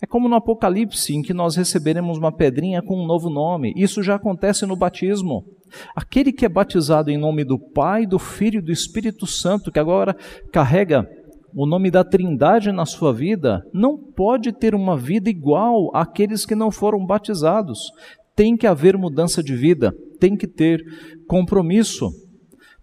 É 0.00 0.06
como 0.06 0.28
no 0.28 0.36
Apocalipse, 0.36 1.14
em 1.14 1.22
que 1.22 1.34
nós 1.34 1.56
receberemos 1.56 2.18
uma 2.18 2.32
pedrinha 2.32 2.82
com 2.82 2.96
um 2.96 3.06
novo 3.06 3.28
nome. 3.28 3.72
Isso 3.76 4.02
já 4.02 4.14
acontece 4.14 4.64
no 4.66 4.76
batismo. 4.76 5.44
Aquele 5.94 6.32
que 6.32 6.46
é 6.46 6.48
batizado 6.48 7.10
em 7.10 7.18
nome 7.18 7.44
do 7.44 7.58
Pai, 7.58 8.06
do 8.06 8.18
Filho 8.18 8.58
e 8.58 8.62
do 8.62 8.72
Espírito 8.72 9.26
Santo, 9.26 9.70
que 9.70 9.78
agora 9.78 10.16
carrega 10.52 11.08
o 11.54 11.66
nome 11.66 11.90
da 11.90 12.04
Trindade 12.04 12.70
na 12.72 12.84
sua 12.84 13.12
vida, 13.12 13.62
não 13.72 13.98
pode 13.98 14.52
ter 14.52 14.74
uma 14.74 14.96
vida 14.96 15.30
igual 15.30 15.90
àqueles 15.94 16.44
que 16.44 16.54
não 16.54 16.70
foram 16.70 17.04
batizados. 17.04 17.90
Tem 18.36 18.56
que 18.56 18.66
haver 18.66 18.96
mudança 18.96 19.42
de 19.42 19.54
vida, 19.54 19.92
tem 20.20 20.36
que 20.36 20.46
ter 20.46 20.82
compromisso. 21.26 22.10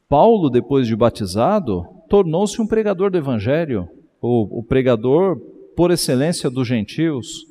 Paulo, 0.10 0.50
depois 0.50 0.88
de 0.88 0.96
batizado, 0.96 1.84
tornou-se 2.10 2.62
um 2.62 2.68
pregador 2.68 3.10
do 3.10 3.18
Evangelho, 3.18 3.88
o, 4.22 4.64
pregador 4.64 5.38
por 5.76 5.92
excelência 5.92 6.50
dos 6.50 6.68
gentios. 6.68 7.46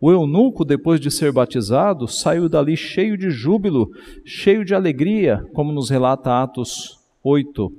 O 0.00 0.10
eunuco, 0.10 0.64
depois 0.64 1.00
de 1.00 1.10
ser 1.10 1.32
batizado, 1.32 2.06
saiu 2.06 2.48
dali 2.48 2.76
cheio 2.76 3.16
de 3.16 3.30
júbilo, 3.30 3.88
cheio 4.24 4.64
de 4.64 4.74
alegria, 4.74 5.42
como 5.54 5.72
nos 5.72 5.88
relata 5.88 6.42
Atos 6.42 6.98
8. 7.22 7.70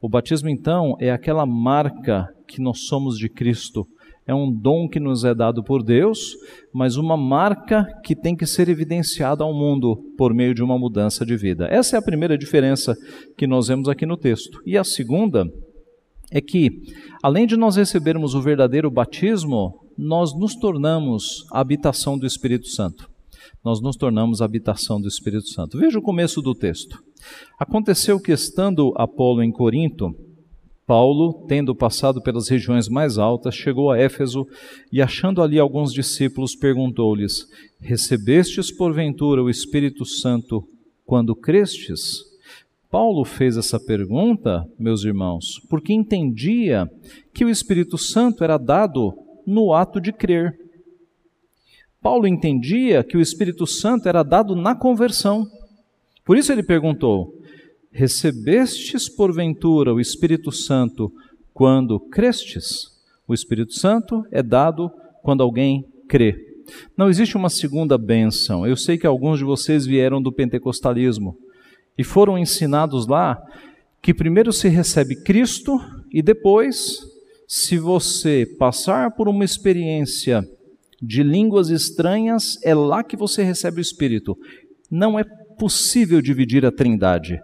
O 0.00 0.08
batismo, 0.08 0.48
então, 0.48 0.96
é 1.00 1.10
aquela 1.10 1.44
marca 1.44 2.28
que 2.46 2.60
nós 2.60 2.86
somos 2.86 3.18
de 3.18 3.28
Cristo. 3.28 3.86
É 4.26 4.34
um 4.34 4.50
dom 4.50 4.88
que 4.88 5.00
nos 5.00 5.24
é 5.24 5.34
dado 5.34 5.62
por 5.62 5.82
Deus, 5.82 6.36
mas 6.72 6.96
uma 6.96 7.16
marca 7.16 7.84
que 8.04 8.14
tem 8.14 8.36
que 8.36 8.46
ser 8.46 8.68
evidenciada 8.68 9.42
ao 9.42 9.52
mundo 9.52 9.96
por 10.16 10.32
meio 10.32 10.54
de 10.54 10.62
uma 10.62 10.78
mudança 10.78 11.26
de 11.26 11.36
vida. 11.36 11.66
Essa 11.68 11.96
é 11.96 11.98
a 11.98 12.02
primeira 12.02 12.38
diferença 12.38 12.94
que 13.36 13.46
nós 13.46 13.68
vemos 13.68 13.88
aqui 13.88 14.06
no 14.06 14.16
texto. 14.16 14.60
E 14.64 14.78
a 14.78 14.84
segunda 14.84 15.44
é 16.30 16.40
que, 16.40 16.82
além 17.22 17.46
de 17.46 17.56
nós 17.56 17.76
recebermos 17.76 18.34
o 18.34 18.40
verdadeiro 18.40 18.90
batismo, 18.90 19.80
nós 19.98 20.32
nos 20.38 20.54
tornamos 20.54 21.44
a 21.50 21.60
habitação 21.60 22.18
do 22.18 22.26
Espírito 22.26 22.68
Santo. 22.68 23.10
Nós 23.64 23.80
nos 23.80 23.96
tornamos 23.96 24.40
a 24.40 24.44
habitação 24.44 25.00
do 25.00 25.08
Espírito 25.08 25.48
Santo. 25.48 25.78
Veja 25.78 25.98
o 25.98 26.02
começo 26.02 26.40
do 26.40 26.54
texto. 26.54 26.98
Aconteceu 27.58 28.18
que, 28.18 28.32
estando 28.32 28.94
Apolo 28.96 29.42
em 29.42 29.52
Corinto, 29.52 30.14
Paulo, 30.86 31.44
tendo 31.46 31.74
passado 31.74 32.22
pelas 32.22 32.48
regiões 32.48 32.88
mais 32.88 33.18
altas, 33.18 33.54
chegou 33.54 33.90
a 33.90 33.98
Éfeso 33.98 34.46
e, 34.90 35.02
achando 35.02 35.42
ali 35.42 35.58
alguns 35.58 35.92
discípulos, 35.92 36.56
perguntou-lhes: 36.56 37.46
Recebestes 37.78 38.72
porventura 38.72 39.42
o 39.42 39.50
Espírito 39.50 40.04
Santo 40.04 40.66
quando 41.04 41.36
crestes? 41.36 42.29
Paulo 42.90 43.24
fez 43.24 43.56
essa 43.56 43.78
pergunta, 43.78 44.66
meus 44.76 45.04
irmãos, 45.04 45.60
porque 45.70 45.92
entendia 45.92 46.90
que 47.32 47.44
o 47.44 47.48
Espírito 47.48 47.96
Santo 47.96 48.42
era 48.42 48.58
dado 48.58 49.16
no 49.46 49.72
ato 49.72 50.00
de 50.00 50.12
crer. 50.12 50.58
Paulo 52.02 52.26
entendia 52.26 53.04
que 53.04 53.16
o 53.16 53.20
Espírito 53.20 53.64
Santo 53.64 54.08
era 54.08 54.24
dado 54.24 54.56
na 54.56 54.74
conversão. 54.74 55.46
Por 56.24 56.36
isso 56.36 56.50
ele 56.50 56.64
perguntou: 56.64 57.32
Recebestes 57.92 59.08
porventura 59.08 59.94
o 59.94 60.00
Espírito 60.00 60.50
Santo 60.50 61.12
quando 61.54 62.00
crestes? 62.00 62.88
O 63.28 63.32
Espírito 63.32 63.74
Santo 63.74 64.26
é 64.32 64.42
dado 64.42 64.90
quando 65.22 65.44
alguém 65.44 65.84
crê. 66.08 66.34
Não 66.96 67.08
existe 67.08 67.36
uma 67.36 67.50
segunda 67.50 67.96
bênção. 67.96 68.66
Eu 68.66 68.76
sei 68.76 68.98
que 68.98 69.06
alguns 69.06 69.38
de 69.38 69.44
vocês 69.44 69.86
vieram 69.86 70.20
do 70.20 70.32
pentecostalismo 70.32 71.36
e 72.00 72.04
foram 72.04 72.38
ensinados 72.38 73.06
lá 73.06 73.38
que 74.00 74.14
primeiro 74.14 74.54
se 74.54 74.68
recebe 74.68 75.22
Cristo 75.22 75.78
e 76.10 76.22
depois, 76.22 76.98
se 77.46 77.76
você 77.76 78.46
passar 78.58 79.10
por 79.10 79.28
uma 79.28 79.44
experiência 79.44 80.42
de 81.02 81.22
línguas 81.22 81.68
estranhas, 81.68 82.58
é 82.64 82.74
lá 82.74 83.04
que 83.04 83.18
você 83.18 83.42
recebe 83.42 83.80
o 83.80 83.82
Espírito. 83.82 84.34
Não 84.90 85.18
é 85.18 85.24
possível 85.58 86.22
dividir 86.22 86.64
a 86.64 86.72
Trindade. 86.72 87.38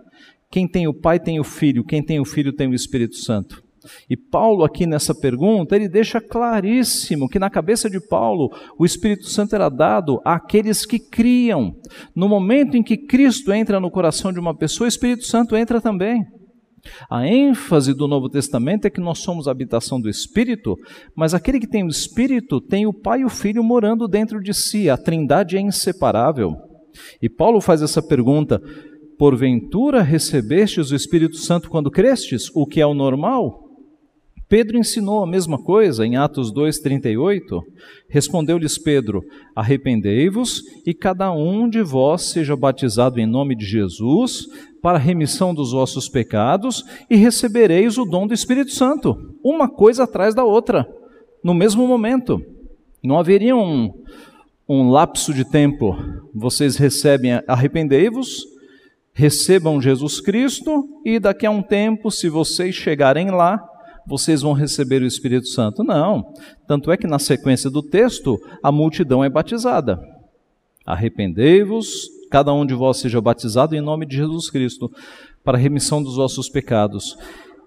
Quem 0.51 0.67
tem 0.67 0.89
o 0.89 0.95
Pai 0.95 1.21
tem 1.21 1.39
o 1.39 1.45
Filho, 1.45 1.85
quem 1.85 2.03
tem 2.03 2.19
o 2.19 2.25
Filho 2.25 2.51
tem 2.51 2.67
o 2.67 2.75
Espírito 2.75 3.17
Santo. 3.17 3.63
E 4.09 4.17
Paulo, 4.17 4.65
aqui 4.65 4.87
nessa 4.87 5.15
pergunta, 5.15 5.77
ele 5.77 5.89
deixa 5.89 6.21
claríssimo 6.21 7.29
que 7.29 7.39
na 7.39 7.51
cabeça 7.51 7.89
de 7.89 8.01
Paulo 8.01 8.51
o 8.79 8.85
Espírito 8.85 9.27
Santo 9.27 9.55
era 9.55 9.69
dado 9.69 10.21
àqueles 10.25 10.85
que 10.85 10.99
criam. 10.99 11.75
No 12.15 12.29
momento 12.29 12.77
em 12.77 12.83
que 12.83 12.97
Cristo 12.97 13.53
entra 13.53 13.81
no 13.81 13.91
coração 13.91 14.33
de 14.33 14.41
uma 14.41 14.57
pessoa, 14.57 14.87
o 14.87 14.89
Espírito 14.89 15.25
Santo 15.25 15.57
entra 15.57 15.81
também. 15.81 16.25
A 17.11 17.27
ênfase 17.27 17.93
do 17.93 18.07
Novo 18.07 18.29
Testamento 18.29 18.87
é 18.87 18.91
que 18.91 19.01
nós 19.01 19.19
somos 19.19 19.49
a 19.49 19.51
habitação 19.51 20.01
do 20.01 20.09
Espírito, 20.09 20.77
mas 21.15 21.35
aquele 21.35 21.59
que 21.59 21.67
tem 21.67 21.85
o 21.85 21.89
Espírito 21.89 22.61
tem 22.61 22.87
o 22.87 22.93
Pai 22.93 23.21
e 23.21 23.25
o 23.25 23.29
Filho 23.29 23.63
morando 23.63 24.07
dentro 24.07 24.41
de 24.41 24.55
si. 24.55 24.89
A 24.89 24.97
Trindade 24.97 25.57
é 25.57 25.61
inseparável. 25.61 26.55
E 27.21 27.29
Paulo 27.29 27.61
faz 27.61 27.83
essa 27.83 28.03
pergunta: 28.03 28.63
Porventura 29.19 30.03
recebestes 30.03 30.91
o 30.91 30.95
Espírito 30.95 31.37
Santo 31.37 31.71
quando 31.71 31.91
crestes, 31.91 32.51
o 32.55 32.67
que 32.67 32.81
é 32.81 32.87
o 32.87 32.95
normal? 32.95 33.66
Pedro 34.49 34.79
ensinou 34.79 35.25
a 35.25 35.27
mesma 35.27 35.59
coisa 35.59 36.07
em 36.07 36.17
Atos 36.17 36.53
2:38. 36.53 37.63
Respondeu-lhes 38.09 38.79
Pedro: 38.79 39.25
Arrependei-vos 39.57 40.63
e 40.87 40.95
cada 40.95 41.33
um 41.33 41.69
de 41.69 41.83
vós 41.83 42.31
seja 42.31 42.55
batizado 42.55 43.19
em 43.19 43.27
nome 43.27 43.57
de 43.57 43.65
Jesus 43.65 44.47
para 44.81 44.99
remissão 44.99 45.53
dos 45.53 45.73
vossos 45.73 46.09
pecados 46.09 46.85
e 47.11 47.17
recebereis 47.17 47.99
o 47.99 48.05
dom 48.05 48.25
do 48.25 48.35
Espírito 48.35 48.71
Santo. 48.71 49.35
Uma 49.43 49.69
coisa 49.69 50.05
atrás 50.05 50.33
da 50.33 50.45
outra, 50.45 50.87
no 51.43 51.53
mesmo 51.53 51.87
momento. 51.87 52.41
Não 53.03 53.19
haveria 53.19 53.57
um, 53.57 53.93
um 54.69 54.91
lapso 54.91 55.35
de 55.35 55.45
tempo. 55.45 55.97
Vocês 56.33 56.77
recebem, 56.77 57.41
arrependei-vos, 57.49 58.45
recebam 59.13 59.83
Jesus 59.83 60.21
Cristo 60.21 60.89
e 61.05 61.19
daqui 61.19 61.47
a 61.47 61.51
um 61.51 61.63
tempo, 61.63 62.13
se 62.13 62.29
vocês 62.29 62.75
chegarem 62.75 63.31
lá, 63.31 63.61
vocês 64.07 64.43
vão 64.43 64.53
receber 64.53 65.03
o 65.03 65.07
Espírito 65.07 65.49
Santo. 65.49 65.83
Não. 65.83 66.33
Tanto 66.67 66.91
é 66.93 66.97
que 66.97 67.07
na 67.07 67.19
sequência 67.19 67.69
do 67.69 67.83
texto, 67.83 68.41
a 68.63 68.71
multidão 68.71 69.25
é 69.25 69.29
batizada. 69.29 70.01
Arrependei-vos, 70.85 72.09
cada 72.31 72.53
um 72.53 72.65
de 72.65 72.75
vós 72.75 72.99
seja 72.99 73.21
batizado 73.21 73.75
em 73.75 73.81
nome 73.81 74.07
de 74.07 74.17
Jesus 74.17 74.49
Cristo, 74.49 74.91
para 75.43 75.59
a 75.59 75.61
remissão 75.61 76.03
dos 76.03 76.17
vossos 76.17 76.49
pecados, 76.49 77.17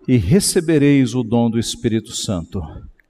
e 0.07 0.17
recebereis 0.17 1.13
o 1.13 1.23
dom 1.23 1.49
do 1.49 1.59
Espírito 1.59 2.11
Santo. 2.13 2.61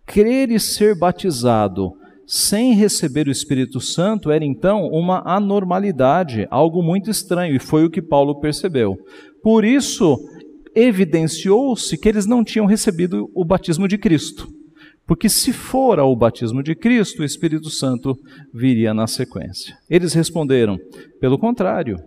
Crer 0.05 0.51
e 0.51 0.59
ser 0.59 0.97
batizado 0.97 1.93
sem 2.25 2.73
receber 2.73 3.27
o 3.27 3.31
Espírito 3.31 3.79
Santo 3.79 4.29
era 4.29 4.45
então 4.45 4.85
uma 4.87 5.23
anormalidade, 5.25 6.47
algo 6.51 6.83
muito 6.83 7.09
estranho, 7.09 7.55
e 7.55 7.59
foi 7.59 7.83
o 7.85 7.89
que 7.89 8.03
Paulo 8.03 8.39
percebeu. 8.39 8.95
Por 9.41 9.65
isso, 9.65 10.15
evidenciou-se 10.83 11.97
que 11.97 12.07
eles 12.07 12.25
não 12.25 12.43
tinham 12.43 12.65
recebido 12.65 13.29
o 13.33 13.43
batismo 13.43 13.87
de 13.87 13.97
Cristo. 13.97 14.47
Porque 15.05 15.27
se 15.27 15.51
fora 15.51 16.05
o 16.05 16.15
batismo 16.15 16.61
de 16.61 16.75
Cristo, 16.75 17.21
o 17.21 17.25
Espírito 17.25 17.69
Santo 17.69 18.15
viria 18.53 18.93
na 18.93 19.07
sequência. 19.07 19.75
Eles 19.89 20.13
responderam: 20.13 20.77
pelo 21.19 21.39
contrário, 21.39 21.97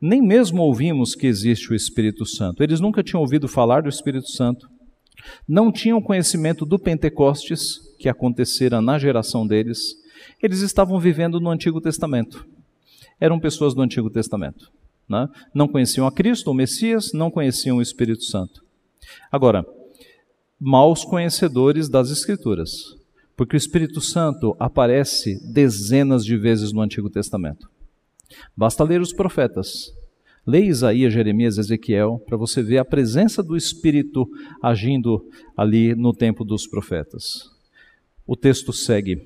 nem 0.00 0.22
mesmo 0.22 0.62
ouvimos 0.62 1.14
que 1.14 1.26
existe 1.26 1.70
o 1.70 1.74
Espírito 1.74 2.24
Santo. 2.24 2.62
Eles 2.62 2.80
nunca 2.80 3.02
tinham 3.02 3.20
ouvido 3.20 3.46
falar 3.46 3.82
do 3.82 3.90
Espírito 3.90 4.30
Santo, 4.30 4.68
não 5.46 5.70
tinham 5.70 6.00
conhecimento 6.00 6.64
do 6.64 6.78
Pentecostes, 6.78 7.78
que 7.98 8.08
acontecera 8.08 8.80
na 8.80 8.98
geração 8.98 9.46
deles. 9.46 9.94
Eles 10.42 10.60
estavam 10.60 10.98
vivendo 10.98 11.40
no 11.40 11.50
Antigo 11.50 11.80
Testamento. 11.80 12.46
Eram 13.20 13.38
pessoas 13.38 13.74
do 13.74 13.82
Antigo 13.82 14.08
Testamento. 14.10 14.70
Né? 15.08 15.28
Não 15.54 15.68
conheciam 15.68 16.06
a 16.06 16.12
Cristo, 16.12 16.50
o 16.50 16.54
Messias, 16.54 17.12
não 17.12 17.30
conheciam 17.30 17.78
o 17.78 17.82
Espírito 17.82 18.24
Santo. 18.24 18.64
Agora, 19.30 19.64
maus 20.58 21.04
conhecedores 21.04 21.88
das 21.88 22.10
Escrituras, 22.10 22.96
porque 23.36 23.56
o 23.56 23.58
Espírito 23.58 24.00
Santo 24.00 24.56
aparece 24.58 25.38
dezenas 25.52 26.24
de 26.24 26.36
vezes 26.36 26.72
no 26.72 26.80
Antigo 26.80 27.10
Testamento. 27.10 27.68
Basta 28.56 28.82
ler 28.82 29.00
os 29.00 29.12
profetas. 29.12 29.92
Leia 30.46 30.70
Isaías, 30.70 31.12
Jeremias, 31.12 31.58
Ezequiel, 31.58 32.22
para 32.24 32.36
você 32.36 32.62
ver 32.62 32.78
a 32.78 32.84
presença 32.84 33.42
do 33.42 33.56
Espírito 33.56 34.28
agindo 34.62 35.28
ali 35.56 35.94
no 35.94 36.12
tempo 36.12 36.44
dos 36.44 36.66
profetas. 36.66 37.50
O 38.26 38.36
texto 38.36 38.72
segue: 38.72 39.20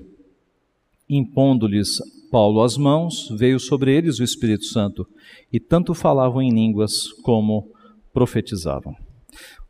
impondo-lhes 1.07 1.99
Paulo 2.31 2.63
as 2.63 2.77
mãos, 2.77 3.27
veio 3.37 3.59
sobre 3.59 3.93
eles 3.93 4.19
o 4.19 4.23
Espírito 4.23 4.63
Santo, 4.63 5.05
e 5.51 5.59
tanto 5.59 5.93
falavam 5.93 6.41
em 6.41 6.49
línguas 6.49 7.11
como 7.23 7.69
profetizavam. 8.13 8.95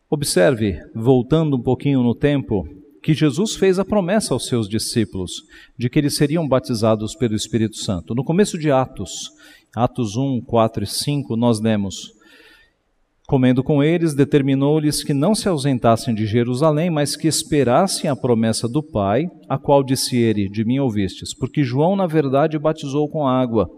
Observe, 0.09 0.79
voltando 0.93 1.57
um 1.57 1.61
pouquinho 1.61 2.03
no 2.03 2.13
tempo, 2.13 2.67
que 3.01 3.15
Jesus 3.15 3.55
fez 3.55 3.79
a 3.79 3.85
promessa 3.85 4.35
aos 4.35 4.45
seus 4.45 4.69
discípulos 4.69 5.41
de 5.75 5.89
que 5.89 5.97
eles 5.97 6.15
seriam 6.15 6.47
batizados 6.47 7.15
pelo 7.15 7.33
Espírito 7.33 7.77
Santo. 7.77 8.13
No 8.13 8.23
começo 8.23 8.59
de 8.59 8.69
Atos, 8.69 9.31
Atos 9.75 10.15
1, 10.15 10.41
4 10.41 10.83
e 10.83 10.87
5, 10.87 11.35
nós 11.35 11.59
lemos: 11.59 12.13
Comendo 13.31 13.63
com 13.63 13.81
eles, 13.81 14.13
determinou-lhes 14.13 15.05
que 15.05 15.13
não 15.13 15.33
se 15.33 15.47
ausentassem 15.47 16.13
de 16.13 16.25
Jerusalém, 16.25 16.89
mas 16.89 17.15
que 17.15 17.29
esperassem 17.29 18.09
a 18.09 18.13
promessa 18.13 18.67
do 18.67 18.83
Pai, 18.83 19.25
a 19.47 19.57
qual 19.57 19.85
disse 19.85 20.17
ele: 20.17 20.49
De 20.49 20.65
mim 20.65 20.79
ouvistes, 20.79 21.33
porque 21.33 21.63
João, 21.63 21.95
na 21.95 22.05
verdade, 22.05 22.59
batizou 22.59 23.07
com 23.07 23.25
água, 23.25 23.71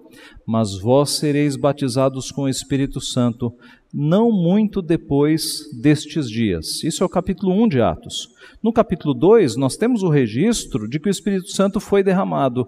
mas 0.44 0.80
vós 0.80 1.12
sereis 1.12 1.56
batizados 1.56 2.32
com 2.32 2.46
o 2.46 2.50
Espírito 2.50 3.00
Santo, 3.00 3.54
não 3.94 4.32
muito 4.32 4.82
depois 4.82 5.60
destes 5.80 6.28
dias. 6.28 6.84
Isso 6.84 7.04
é 7.04 7.06
o 7.06 7.10
capítulo 7.10 7.54
1 7.54 7.68
de 7.68 7.80
Atos. 7.80 8.30
No 8.64 8.74
capítulo 8.74 9.14
2, 9.14 9.56
nós 9.56 9.78
temos 9.78 10.02
o 10.02 10.10
registro 10.10 10.90
de 10.90 11.00
que 11.00 11.10
o 11.10 11.12
Espírito 11.12 11.52
Santo 11.52 11.80
foi 11.80 12.02
derramado 12.02 12.66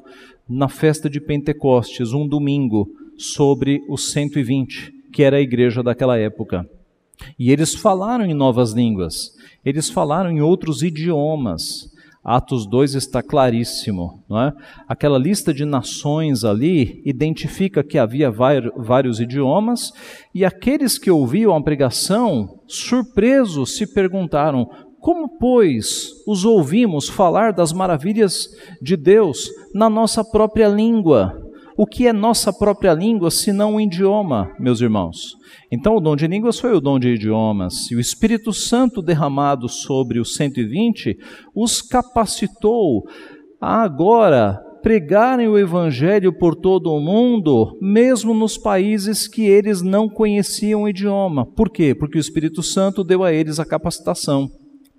na 0.47 0.69
festa 0.69 1.09
de 1.09 1.19
Pentecostes, 1.19 2.13
um 2.13 2.27
domingo, 2.27 2.87
sobre 3.17 3.81
os 3.89 4.11
120 4.11 4.94
que 5.15 5.23
era 5.23 5.37
a 5.37 5.41
igreja 5.41 5.81
daquela 5.81 6.17
época. 6.17 6.69
E 7.39 7.49
eles 7.49 7.73
falaram 7.73 8.25
em 8.25 8.33
novas 8.33 8.73
línguas, 8.73 9.31
eles 9.63 9.89
falaram 9.89 10.29
em 10.29 10.41
outros 10.41 10.83
idiomas. 10.83 11.89
Atos 12.21 12.67
2 12.67 12.95
está 12.95 13.23
claríssimo, 13.23 14.21
não 14.27 14.41
é? 14.41 14.53
Aquela 14.89 15.17
lista 15.17 15.53
de 15.53 15.63
nações 15.63 16.43
ali 16.43 17.01
identifica 17.05 17.81
que 17.81 17.97
havia 17.97 18.29
vários 18.29 19.21
idiomas, 19.21 19.93
e 20.33 20.43
aqueles 20.43 20.97
que 20.97 21.09
ouviam 21.09 21.55
a 21.55 21.63
pregação, 21.63 22.59
surpresos, 22.67 23.77
se 23.77 23.93
perguntaram: 23.93 24.67
como, 24.99 25.37
pois, 25.39 26.09
os 26.27 26.43
ouvimos 26.43 27.07
falar 27.07 27.53
das 27.53 27.71
maravilhas 27.71 28.49
de 28.81 28.97
Deus 28.97 29.49
na 29.73 29.89
nossa 29.89 30.25
própria 30.25 30.67
língua? 30.67 31.44
O 31.77 31.85
que 31.85 32.07
é 32.07 32.13
nossa 32.13 32.53
própria 32.53 32.93
língua 32.93 33.29
se 33.29 33.51
não 33.51 33.75
um 33.75 33.81
idioma, 33.81 34.49
meus 34.57 34.79
irmãos? 34.79 35.35
Então, 35.69 35.97
o 35.97 35.99
dom 35.99 36.15
de 36.15 36.25
línguas 36.25 36.57
foi 36.57 36.71
o 36.71 36.79
dom 36.79 36.97
de 36.97 37.09
idiomas, 37.09 37.91
e 37.91 37.95
o 37.97 37.99
Espírito 37.99 38.53
Santo 38.53 39.01
derramado 39.01 39.67
sobre 39.67 40.17
os 40.17 40.35
120 40.35 41.17
os 41.53 41.81
capacitou 41.81 43.03
a 43.59 43.81
agora 43.81 44.57
pregarem 44.81 45.49
o 45.49 45.57
Evangelho 45.57 46.31
por 46.31 46.55
todo 46.55 46.93
o 46.93 47.01
mundo, 47.01 47.77
mesmo 47.81 48.33
nos 48.33 48.57
países 48.57 49.27
que 49.27 49.41
eles 49.41 49.81
não 49.81 50.07
conheciam 50.07 50.83
o 50.83 50.87
idioma. 50.87 51.45
Por 51.45 51.69
quê? 51.69 51.93
Porque 51.93 52.17
o 52.17 52.21
Espírito 52.21 52.63
Santo 52.63 53.03
deu 53.03 53.21
a 53.21 53.33
eles 53.33 53.59
a 53.59 53.65
capacitação 53.65 54.49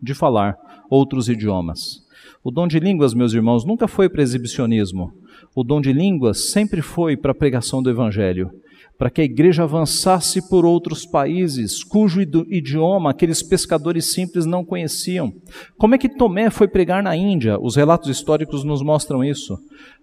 de 0.02 0.12
falar 0.12 0.58
outros 0.90 1.26
idiomas. 1.26 2.04
O 2.44 2.50
dom 2.50 2.68
de 2.68 2.78
línguas, 2.78 3.14
meus 3.14 3.32
irmãos, 3.32 3.64
nunca 3.64 3.88
foi 3.88 4.08
para 4.08 4.22
exibicionismo. 4.22 5.12
O 5.56 5.64
dom 5.64 5.80
de 5.80 5.90
línguas 5.90 6.50
sempre 6.50 6.82
foi 6.82 7.16
para 7.16 7.32
a 7.32 7.34
pregação 7.34 7.82
do 7.82 7.88
Evangelho, 7.88 8.50
para 8.98 9.08
que 9.08 9.22
a 9.22 9.24
igreja 9.24 9.62
avançasse 9.62 10.46
por 10.50 10.66
outros 10.66 11.06
países 11.06 11.82
cujo 11.82 12.20
idioma 12.20 13.08
aqueles 13.08 13.42
pescadores 13.42 14.12
simples 14.12 14.44
não 14.44 14.62
conheciam. 14.62 15.32
Como 15.78 15.94
é 15.94 15.98
que 15.98 16.10
Tomé 16.10 16.50
foi 16.50 16.68
pregar 16.68 17.02
na 17.02 17.16
Índia? 17.16 17.58
Os 17.58 17.74
relatos 17.74 18.10
históricos 18.10 18.64
nos 18.64 18.82
mostram 18.82 19.24
isso. 19.24 19.58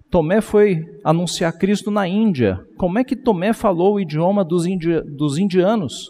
Tomé 0.10 0.42
foi 0.42 0.84
anunciar 1.04 1.56
Cristo 1.56 1.92
na 1.92 2.08
Índia. 2.08 2.60
Como 2.76 2.98
é 2.98 3.04
que 3.04 3.16
Tomé 3.16 3.54
falou 3.54 3.94
o 3.94 4.00
idioma 4.00 4.44
dos, 4.44 4.66
dos 5.16 5.38
indianos? 5.38 6.10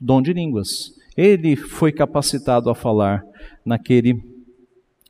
Dom 0.00 0.20
de 0.20 0.32
línguas. 0.32 0.90
Ele 1.16 1.54
foi 1.54 1.92
capacitado 1.92 2.68
a 2.68 2.74
falar 2.74 3.22
naquele 3.64 4.20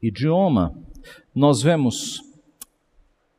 idioma. 0.02 0.74
Nós 1.34 1.62
vemos 1.62 2.31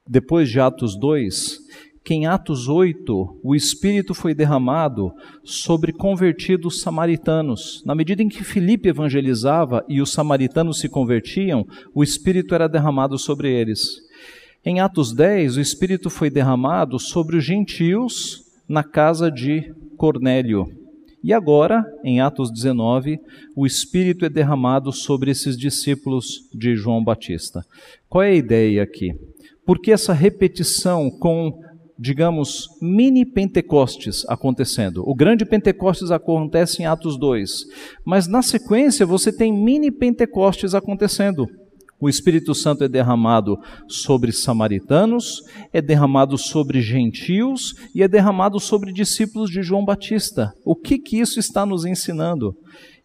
depois 0.07 0.49
de 0.49 0.59
Atos 0.59 0.97
2, 0.97 1.59
que 2.03 2.13
em 2.13 2.25
Atos 2.25 2.67
8 2.67 3.39
o 3.41 3.55
Espírito 3.55 4.13
foi 4.13 4.33
derramado 4.33 5.13
sobre 5.43 5.93
convertidos 5.93 6.81
samaritanos. 6.81 7.81
Na 7.85 7.95
medida 7.95 8.21
em 8.21 8.27
que 8.27 8.43
Filipe 8.43 8.89
evangelizava 8.89 9.85
e 9.87 10.01
os 10.01 10.11
samaritanos 10.11 10.79
se 10.79 10.89
convertiam, 10.89 11.65
o 11.93 12.03
Espírito 12.03 12.53
era 12.53 12.67
derramado 12.67 13.17
sobre 13.17 13.51
eles. 13.51 14.01
Em 14.65 14.79
Atos 14.79 15.13
10, 15.13 15.57
o 15.57 15.61
Espírito 15.61 16.09
foi 16.09 16.29
derramado 16.29 16.99
sobre 16.99 17.37
os 17.37 17.43
gentios 17.43 18.43
na 18.67 18.83
casa 18.83 19.31
de 19.31 19.73
Cornélio. 19.97 20.67
E 21.23 21.31
agora, 21.31 21.85
em 22.03 22.19
Atos 22.19 22.51
19, 22.51 23.17
o 23.55 23.65
Espírito 23.65 24.25
é 24.25 24.29
derramado 24.29 24.91
sobre 24.91 25.31
esses 25.31 25.57
discípulos 25.57 26.49
de 26.53 26.75
João 26.75 27.01
Batista. 27.01 27.65
Qual 28.09 28.21
é 28.21 28.31
a 28.31 28.35
ideia 28.35 28.83
aqui? 28.83 29.15
Por 29.65 29.79
que 29.79 29.91
essa 29.91 30.13
repetição 30.13 31.09
com, 31.09 31.53
digamos, 31.97 32.67
mini 32.81 33.25
Pentecostes 33.25 34.25
acontecendo? 34.27 35.03
O 35.07 35.15
grande 35.15 35.45
Pentecostes 35.45 36.11
acontece 36.11 36.81
em 36.81 36.85
Atos 36.85 37.17
2, 37.17 37.65
mas 38.05 38.27
na 38.27 38.41
sequência 38.41 39.05
você 39.05 39.31
tem 39.31 39.53
mini 39.53 39.89
Pentecostes 39.89 40.73
acontecendo. 40.75 41.47
O 42.03 42.09
Espírito 42.09 42.53
Santo 42.53 42.83
é 42.83 42.89
derramado 42.89 43.57
sobre 43.87 44.33
samaritanos, 44.33 45.41
é 45.71 45.81
derramado 45.81 46.37
sobre 46.37 46.81
gentios 46.81 47.73
e 47.95 48.03
é 48.03 48.09
derramado 48.09 48.59
sobre 48.59 48.91
discípulos 48.91 49.49
de 49.49 49.63
João 49.63 49.85
Batista. 49.85 50.51
O 50.65 50.75
que 50.75 50.99
que 50.99 51.17
isso 51.17 51.39
está 51.39 51.65
nos 51.65 51.85
ensinando? 51.85 52.53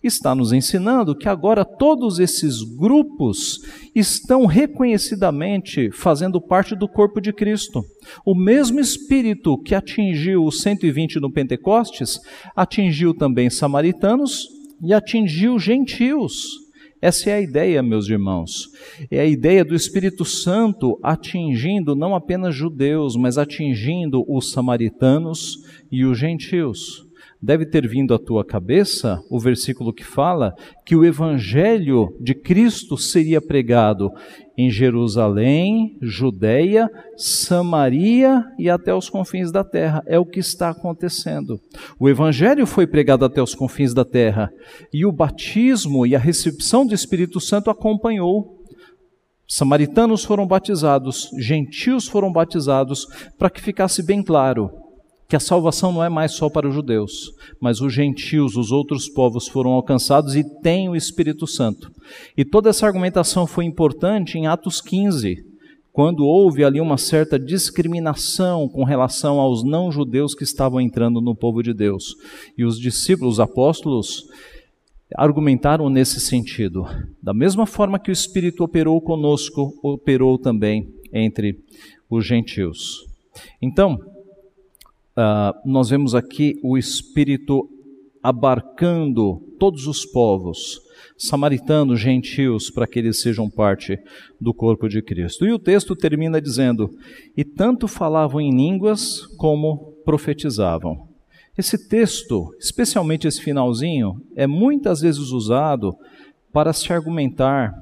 Está 0.02 0.32
nos 0.32 0.52
ensinando 0.52 1.16
que 1.16 1.28
agora 1.28 1.64
todos 1.64 2.20
esses 2.20 2.62
grupos 2.62 3.60
estão 3.94 4.46
reconhecidamente 4.46 5.90
fazendo 5.90 6.40
parte 6.40 6.76
do 6.76 6.88
corpo 6.88 7.20
de 7.20 7.32
Cristo. 7.32 7.82
O 8.24 8.34
mesmo 8.34 8.78
Espírito 8.78 9.58
que 9.58 9.74
atingiu 9.74 10.44
os 10.44 10.60
120 10.60 11.18
no 11.18 11.32
Pentecostes, 11.32 12.20
atingiu 12.54 13.12
também 13.12 13.50
samaritanos 13.50 14.46
e 14.80 14.94
atingiu 14.94 15.58
gentios. 15.58 16.68
Essa 17.00 17.30
é 17.30 17.34
a 17.34 17.40
ideia, 17.40 17.82
meus 17.82 18.08
irmãos. 18.08 18.68
É 19.10 19.20
a 19.20 19.26
ideia 19.26 19.64
do 19.64 19.74
Espírito 19.74 20.24
Santo 20.24 20.98
atingindo 21.02 21.96
não 21.96 22.14
apenas 22.14 22.54
judeus, 22.54 23.16
mas 23.16 23.36
atingindo 23.36 24.24
os 24.28 24.52
samaritanos 24.52 25.58
e 25.90 26.04
os 26.04 26.18
gentios 26.18 27.07
deve 27.40 27.64
ter 27.64 27.86
vindo 27.86 28.12
à 28.12 28.18
tua 28.18 28.44
cabeça 28.44 29.22
o 29.30 29.38
versículo 29.38 29.92
que 29.92 30.04
fala 30.04 30.54
que 30.84 30.96
o 30.96 31.04
evangelho 31.04 32.08
de 32.20 32.34
Cristo 32.34 32.98
seria 32.98 33.40
pregado 33.40 34.10
em 34.56 34.68
Jerusalém, 34.70 35.96
Judeia, 36.02 36.90
Samaria 37.16 38.44
e 38.58 38.68
até 38.68 38.92
os 38.92 39.08
confins 39.08 39.52
da 39.52 39.62
terra. 39.62 40.02
É 40.04 40.18
o 40.18 40.26
que 40.26 40.40
está 40.40 40.70
acontecendo. 40.70 41.60
O 41.98 42.08
evangelho 42.08 42.66
foi 42.66 42.86
pregado 42.86 43.24
até 43.24 43.40
os 43.40 43.54
confins 43.54 43.94
da 43.94 44.04
terra 44.04 44.50
e 44.92 45.06
o 45.06 45.12
batismo 45.12 46.04
e 46.04 46.16
a 46.16 46.18
recepção 46.18 46.84
do 46.84 46.94
Espírito 46.94 47.40
Santo 47.40 47.70
acompanhou. 47.70 48.56
Samaritanos 49.46 50.24
foram 50.24 50.46
batizados, 50.46 51.30
gentios 51.38 52.06
foram 52.06 52.30
batizados, 52.30 53.06
para 53.38 53.48
que 53.48 53.62
ficasse 53.62 54.02
bem 54.02 54.22
claro 54.22 54.87
que 55.28 55.36
a 55.36 55.40
salvação 55.40 55.92
não 55.92 56.02
é 56.02 56.08
mais 56.08 56.32
só 56.32 56.48
para 56.48 56.66
os 56.66 56.74
judeus, 56.74 57.30
mas 57.60 57.82
os 57.82 57.92
gentios, 57.92 58.56
os 58.56 58.72
outros 58.72 59.10
povos 59.10 59.46
foram 59.46 59.72
alcançados 59.72 60.34
e 60.34 60.42
têm 60.42 60.88
o 60.88 60.96
Espírito 60.96 61.46
Santo. 61.46 61.92
E 62.34 62.46
toda 62.46 62.70
essa 62.70 62.86
argumentação 62.86 63.46
foi 63.46 63.66
importante 63.66 64.38
em 64.38 64.46
Atos 64.46 64.80
15, 64.80 65.44
quando 65.92 66.24
houve 66.24 66.64
ali 66.64 66.80
uma 66.80 66.96
certa 66.96 67.38
discriminação 67.38 68.68
com 68.68 68.84
relação 68.84 69.38
aos 69.38 69.62
não-judeus 69.62 70.34
que 70.34 70.44
estavam 70.44 70.80
entrando 70.80 71.20
no 71.20 71.34
povo 71.34 71.62
de 71.62 71.74
Deus. 71.74 72.14
E 72.56 72.64
os 72.64 72.78
discípulos, 72.78 73.34
os 73.34 73.40
apóstolos, 73.40 74.24
argumentaram 75.14 75.90
nesse 75.90 76.20
sentido. 76.20 76.86
Da 77.22 77.34
mesma 77.34 77.66
forma 77.66 77.98
que 77.98 78.10
o 78.10 78.12
Espírito 78.12 78.64
operou 78.64 78.98
conosco, 79.00 79.74
operou 79.82 80.38
também 80.38 80.88
entre 81.12 81.58
os 82.08 82.24
gentios. 82.24 83.06
Então, 83.60 83.98
uh, 85.18 85.68
nós 85.68 85.90
vemos 85.90 86.14
aqui 86.14 86.54
o 86.62 86.78
Espírito 86.78 87.68
abarcando 88.22 89.42
todos 89.58 89.86
os 89.86 90.06
povos, 90.06 90.80
samaritanos, 91.16 92.00
gentios, 92.00 92.70
para 92.70 92.86
que 92.86 92.98
eles 93.00 93.20
sejam 93.20 93.50
parte 93.50 93.98
do 94.40 94.54
corpo 94.54 94.88
de 94.88 95.02
Cristo. 95.02 95.44
E 95.44 95.52
o 95.52 95.58
texto 95.58 95.96
termina 95.96 96.40
dizendo: 96.40 96.88
E 97.36 97.44
tanto 97.44 97.88
falavam 97.88 98.40
em 98.40 98.54
línguas 98.54 99.26
como 99.36 99.92
profetizavam. 100.04 101.08
Esse 101.56 101.88
texto, 101.88 102.54
especialmente 102.60 103.26
esse 103.26 103.42
finalzinho, 103.42 104.22
é 104.36 104.46
muitas 104.46 105.00
vezes 105.00 105.30
usado 105.30 105.96
para 106.52 106.72
se 106.72 106.92
argumentar 106.92 107.74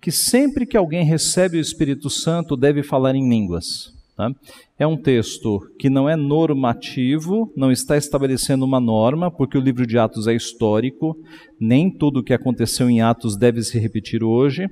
que 0.00 0.12
sempre 0.12 0.64
que 0.64 0.76
alguém 0.76 1.04
recebe 1.04 1.58
o 1.58 1.60
Espírito 1.60 2.08
Santo 2.08 2.56
deve 2.56 2.82
falar 2.82 3.14
em 3.16 3.28
línguas. 3.28 3.92
Tá? 4.20 4.30
É 4.78 4.86
um 4.86 4.98
texto 4.98 5.60
que 5.78 5.88
não 5.88 6.06
é 6.06 6.14
normativo, 6.14 7.50
não 7.56 7.72
está 7.72 7.96
estabelecendo 7.96 8.66
uma 8.66 8.78
norma, 8.78 9.30
porque 9.30 9.56
o 9.56 9.60
livro 9.60 9.86
de 9.86 9.96
Atos 9.96 10.26
é 10.26 10.34
histórico, 10.34 11.16
nem 11.58 11.90
tudo 11.90 12.20
o 12.20 12.22
que 12.22 12.34
aconteceu 12.34 12.90
em 12.90 13.00
Atos 13.00 13.34
deve 13.34 13.62
se 13.62 13.78
repetir 13.78 14.22
hoje, 14.22 14.68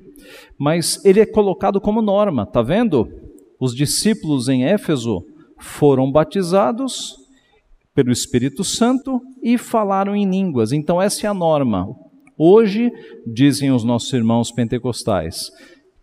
mas 0.55 1.03
ele 1.03 1.19
é 1.19 1.25
colocado 1.25 1.81
como 1.81 1.99
norma, 1.99 2.45
tá 2.45 2.61
vendo? 2.61 3.09
Os 3.59 3.73
discípulos 3.75 4.47
em 4.49 4.65
Éfeso 4.65 5.25
foram 5.57 6.11
batizados 6.11 7.15
pelo 7.95 8.11
Espírito 8.11 8.63
Santo 8.63 9.19
e 9.41 9.57
falaram 9.57 10.15
em 10.15 10.29
línguas, 10.29 10.71
então 10.71 11.01
essa 11.01 11.25
é 11.25 11.29
a 11.29 11.33
norma. 11.33 11.87
Hoje, 12.37 12.91
dizem 13.25 13.71
os 13.71 13.83
nossos 13.83 14.13
irmãos 14.13 14.51
pentecostais, 14.51 15.49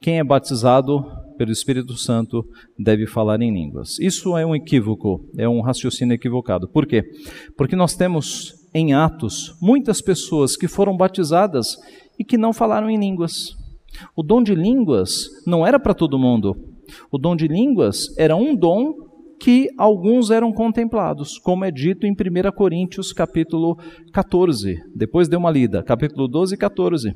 quem 0.00 0.18
é 0.18 0.24
batizado 0.24 1.06
pelo 1.36 1.52
Espírito 1.52 1.96
Santo 1.96 2.44
deve 2.78 3.06
falar 3.06 3.40
em 3.40 3.52
línguas. 3.52 3.98
Isso 3.98 4.36
é 4.36 4.44
um 4.44 4.54
equívoco, 4.54 5.24
é 5.36 5.48
um 5.48 5.60
raciocínio 5.60 6.14
equivocado. 6.14 6.68
Por 6.68 6.86
quê? 6.86 7.02
Porque 7.56 7.76
nós 7.76 7.94
temos 7.94 8.54
em 8.74 8.94
Atos 8.94 9.56
muitas 9.60 10.00
pessoas 10.00 10.56
que 10.56 10.68
foram 10.68 10.96
batizadas 10.96 11.76
e 12.18 12.24
que 12.24 12.36
não 12.36 12.52
falaram 12.52 12.90
em 12.90 12.98
línguas. 12.98 13.54
O 14.14 14.22
dom 14.22 14.42
de 14.42 14.54
línguas 14.54 15.28
não 15.46 15.66
era 15.66 15.78
para 15.78 15.94
todo 15.94 16.18
mundo. 16.18 16.54
O 17.10 17.18
dom 17.18 17.34
de 17.34 17.48
línguas 17.48 18.16
era 18.18 18.36
um 18.36 18.54
dom 18.54 18.94
que 19.38 19.68
alguns 19.76 20.30
eram 20.30 20.52
contemplados, 20.52 21.38
como 21.38 21.64
é 21.64 21.70
dito 21.70 22.06
em 22.06 22.12
1 22.12 22.52
Coríntios 22.54 23.12
capítulo 23.12 23.76
14. 24.12 24.82
Depois 24.94 25.28
dê 25.28 25.36
uma 25.36 25.50
lida, 25.50 25.82
capítulo 25.82 26.26
12 26.26 26.54
e 26.54 26.58
14. 26.58 27.14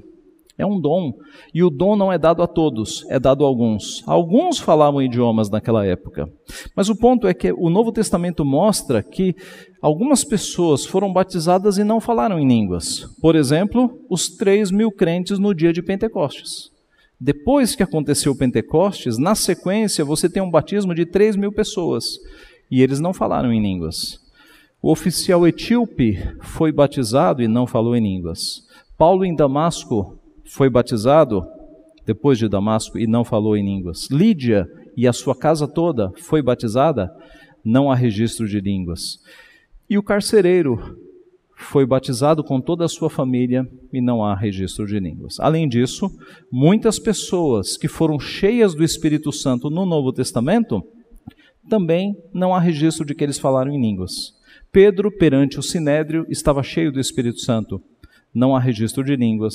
É 0.61 0.67
um 0.67 0.79
dom. 0.79 1.15
E 1.55 1.65
o 1.65 1.71
dom 1.71 1.97
não 1.97 2.13
é 2.13 2.19
dado 2.19 2.43
a 2.43 2.47
todos, 2.47 3.07
é 3.09 3.19
dado 3.19 3.45
a 3.45 3.49
alguns. 3.49 4.03
Alguns 4.07 4.59
falavam 4.59 5.01
idiomas 5.01 5.49
naquela 5.49 5.87
época. 5.87 6.31
Mas 6.77 6.91
o 6.91 6.97
ponto 6.97 7.27
é 7.27 7.33
que 7.33 7.51
o 7.51 7.71
Novo 7.71 7.91
Testamento 7.91 8.45
mostra 8.45 9.03
que 9.03 9.35
algumas 9.81 10.23
pessoas 10.23 10.85
foram 10.85 11.11
batizadas 11.11 11.79
e 11.79 11.85
não 11.85 11.99
falaram 11.99 12.39
em 12.39 12.47
línguas. 12.47 13.07
Por 13.23 13.35
exemplo, 13.35 13.99
os 14.11 14.29
3 14.29 14.71
mil 14.71 14.93
crentes 14.93 15.39
no 15.39 15.55
dia 15.55 15.73
de 15.73 15.83
Pentecostes. 15.83 16.71
Depois 17.19 17.75
que 17.75 17.83
aconteceu 17.83 18.33
o 18.33 18.37
Pentecostes, 18.37 19.17
na 19.17 19.35
sequência 19.35 20.05
você 20.05 20.29
tem 20.29 20.43
um 20.43 20.51
batismo 20.51 20.95
de 20.95 21.07
3 21.07 21.37
mil 21.37 21.53
pessoas. 21.53 22.19
E 22.71 22.83
eles 22.83 23.01
não 23.01 23.15
falaram 23.15 23.51
em 23.51 23.63
línguas. 23.63 24.21
O 24.83 24.93
oficial 24.93 25.47
etíope 25.47 26.19
foi 26.43 26.71
batizado 26.71 27.43
e 27.43 27.49
não 27.49 27.67
falou 27.67 27.97
em 27.97 28.03
línguas. 28.03 28.69
Paulo 28.97 29.25
em 29.25 29.35
Damasco 29.35 30.20
foi 30.51 30.69
batizado 30.69 31.47
depois 32.05 32.37
de 32.37 32.49
Damasco 32.49 32.99
e 32.99 33.07
não 33.07 33.25
falou 33.25 33.57
em 33.57 33.65
línguas. 33.65 34.09
Lídia 34.11 34.69
e 34.97 35.07
a 35.07 35.13
sua 35.13 35.35
casa 35.35 35.69
toda 35.69 36.13
foi 36.17 36.43
batizada, 36.43 37.15
não 37.65 37.91
há 37.91 37.95
registro 37.95 38.49
de 38.49 38.61
línguas. 38.61 39.21
E 39.89 39.97
o 39.97 40.03
carcereiro 40.03 40.99
foi 41.57 41.87
batizado 41.87 42.43
com 42.43 42.61
toda 42.61 42.85
a 42.85 42.89
sua 42.89 43.09
família 43.09 43.69
e 43.93 44.01
não 44.01 44.25
há 44.25 44.35
registro 44.35 44.87
de 44.87 44.99
línguas. 44.99 45.39
Além 45.39 45.69
disso, 45.69 46.11
muitas 46.51 46.99
pessoas 46.99 47.77
que 47.77 47.87
foram 47.87 48.19
cheias 48.19 48.75
do 48.75 48.83
Espírito 48.83 49.31
Santo 49.31 49.71
no 49.71 49.87
Novo 49.87 50.13
Testamento, 50.13 50.83
também 51.69 52.17
não 52.33 52.53
há 52.53 52.59
registro 52.59 53.07
de 53.07 53.15
que 53.15 53.23
eles 53.23 53.39
falaram 53.39 53.71
em 53.71 53.81
línguas. 53.81 54.35
Pedro, 54.73 55.13
perante 55.13 55.61
o 55.61 55.63
sinédrio, 55.63 56.27
estava 56.29 56.63
cheio 56.63 56.91
do 56.91 56.99
Espírito 56.99 57.39
Santo. 57.39 57.81
Não 58.35 58.55
há 58.55 58.61
registro 58.61 59.05
de 59.05 59.17
línguas. 59.17 59.55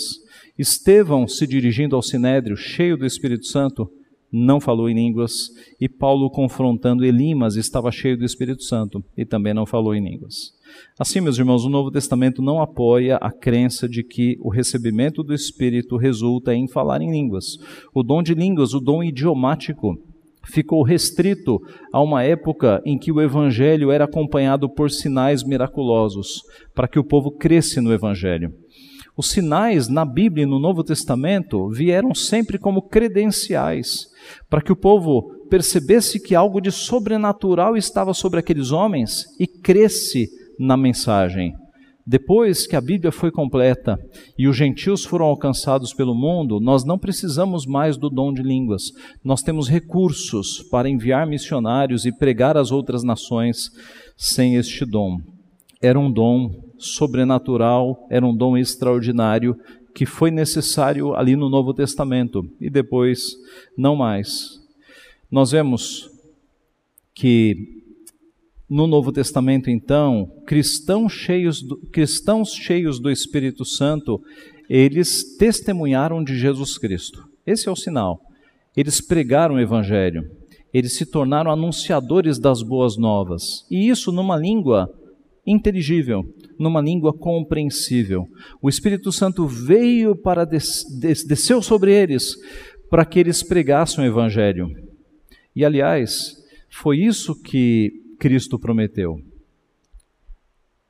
Estevão, 0.57 1.27
se 1.27 1.47
dirigindo 1.47 1.95
ao 1.95 2.01
sinédrio, 2.01 2.55
cheio 2.57 2.97
do 2.97 3.05
Espírito 3.05 3.45
Santo, 3.45 3.89
não 4.31 4.59
falou 4.59 4.89
em 4.89 4.93
línguas, 4.93 5.49
e 5.79 5.87
Paulo, 5.87 6.29
confrontando 6.29 7.05
Elimas, 7.05 7.55
estava 7.55 7.89
cheio 7.91 8.17
do 8.17 8.25
Espírito 8.25 8.63
Santo 8.63 9.03
e 9.15 9.25
também 9.25 9.53
não 9.53 9.65
falou 9.65 9.95
em 9.95 10.03
línguas. 10.03 10.51
Assim, 10.99 11.21
meus 11.21 11.37
irmãos, 11.37 11.63
o 11.63 11.69
Novo 11.69 11.89
Testamento 11.89 12.41
não 12.41 12.61
apoia 12.61 13.15
a 13.17 13.31
crença 13.31 13.87
de 13.87 14.03
que 14.03 14.37
o 14.41 14.49
recebimento 14.49 15.23
do 15.23 15.33
Espírito 15.33 15.95
resulta 15.95 16.53
em 16.53 16.67
falar 16.67 17.01
em 17.01 17.11
línguas. 17.11 17.57
O 17.93 18.03
dom 18.03 18.21
de 18.21 18.33
línguas, 18.33 18.73
o 18.73 18.81
dom 18.81 19.01
idiomático, 19.01 19.97
ficou 20.43 20.83
restrito 20.83 21.59
a 21.91 22.01
uma 22.01 22.23
época 22.23 22.81
em 22.85 22.97
que 22.97 23.11
o 23.11 23.21
Evangelho 23.21 23.91
era 23.91 24.05
acompanhado 24.05 24.69
por 24.69 24.91
sinais 24.91 25.43
miraculosos, 25.43 26.41
para 26.73 26.87
que 26.87 26.99
o 26.99 27.03
povo 27.03 27.31
cresce 27.31 27.79
no 27.79 27.93
Evangelho. 27.93 28.53
Os 29.17 29.29
sinais 29.29 29.87
na 29.87 30.03
Bíblia 30.03 30.43
e 30.43 30.47
no 30.47 30.59
Novo 30.59 30.83
Testamento 30.83 31.69
vieram 31.69 32.13
sempre 32.13 32.57
como 32.57 32.81
credenciais, 32.81 34.07
para 34.49 34.61
que 34.61 34.73
o 34.73 34.75
povo 34.75 35.31
percebesse 35.49 36.19
que 36.19 36.35
algo 36.35 36.59
de 36.59 36.71
sobrenatural 36.71 37.77
estava 37.77 38.13
sobre 38.13 38.39
aqueles 38.39 38.71
homens 38.71 39.23
e 39.39 39.47
cresce 39.47 40.27
na 40.59 40.75
mensagem. 40.75 41.53
Depois 42.05 42.67
que 42.67 42.75
a 42.75 42.81
Bíblia 42.81 43.11
foi 43.11 43.31
completa 43.31 43.97
e 44.37 44.47
os 44.47 44.55
gentios 44.55 45.03
foram 45.03 45.25
alcançados 45.25 45.91
pelo 45.91 46.13
mundo, 46.13 46.59
nós 46.59 46.83
não 46.83 46.99
precisamos 46.99 47.65
mais 47.65 47.97
do 47.97 48.09
dom 48.09 48.31
de 48.31 48.43
línguas. 48.43 48.91
Nós 49.23 49.41
temos 49.41 49.67
recursos 49.67 50.61
para 50.69 50.89
enviar 50.89 51.25
missionários 51.25 52.05
e 52.05 52.11
pregar 52.11 52.57
às 52.57 52.71
outras 52.71 53.01
nações 53.01 53.71
sem 54.15 54.55
este 54.55 54.85
dom. 54.85 55.17
Era 55.81 55.97
um 55.97 56.11
dom 56.11 56.64
sobrenatural, 56.77 58.05
era 58.09 58.25
um 58.25 58.35
dom 58.35 58.57
extraordinário 58.57 59.55
que 59.93 60.05
foi 60.05 60.29
necessário 60.29 61.15
ali 61.15 61.35
no 61.35 61.49
Novo 61.49 61.73
Testamento 61.73 62.43
e 62.59 62.69
depois 62.69 63.31
não 63.77 63.95
mais. 63.95 64.59
Nós 65.31 65.51
vemos 65.51 66.09
que 67.13 67.55
no 68.69 68.87
Novo 68.87 69.11
Testamento, 69.11 69.69
então, 69.69 70.29
cristãos 70.45 71.13
cheios 71.13 71.61
do, 71.61 71.77
cristãos 71.91 72.51
cheios 72.53 72.99
do 72.99 73.09
Espírito 73.09 73.63
Santo, 73.63 74.21
eles 74.69 75.37
testemunharam 75.37 76.23
de 76.23 76.37
Jesus 76.37 76.77
Cristo. 76.77 77.23
Esse 77.45 77.69
é 77.69 77.71
o 77.71 77.75
sinal. 77.75 78.19
Eles 78.75 78.99
pregaram 78.99 79.55
o 79.55 79.59
Evangelho. 79.59 80.29
Eles 80.73 80.93
se 80.97 81.05
tornaram 81.05 81.51
anunciadores 81.51 82.37
das 82.37 82.61
boas 82.61 82.97
novas. 82.97 83.65
E 83.71 83.87
isso 83.87 84.11
numa 84.11 84.35
língua 84.35 84.91
inteligível, 85.45 86.25
numa 86.59 86.81
língua 86.81 87.13
compreensível. 87.13 88.27
O 88.61 88.69
Espírito 88.69 89.11
Santo 89.11 89.47
veio 89.47 90.15
para 90.15 90.45
des, 90.45 90.85
des, 90.99 91.23
desceu 91.23 91.61
sobre 91.61 91.93
eles 91.93 92.35
para 92.89 93.05
que 93.05 93.19
eles 93.19 93.43
pregassem 93.43 94.03
o 94.03 94.07
evangelho. 94.07 94.69
E 95.55 95.63
aliás, 95.65 96.43
foi 96.69 96.99
isso 96.99 97.35
que 97.41 97.91
Cristo 98.19 98.59
prometeu. 98.59 99.21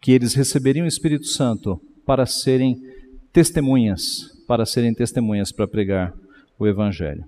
Que 0.02 0.12
eles 0.12 0.34
receberiam 0.34 0.86
o 0.86 0.88
Espírito 0.90 1.26
Santo 1.26 1.80
para 2.06 2.26
serem 2.26 2.82
testemunhas, 3.32 4.44
para 4.48 4.66
serem 4.66 4.94
testemunhas 4.94 5.52
para 5.52 5.68
pregar 5.68 6.14
o 6.58 6.68
evangelho. 6.68 7.26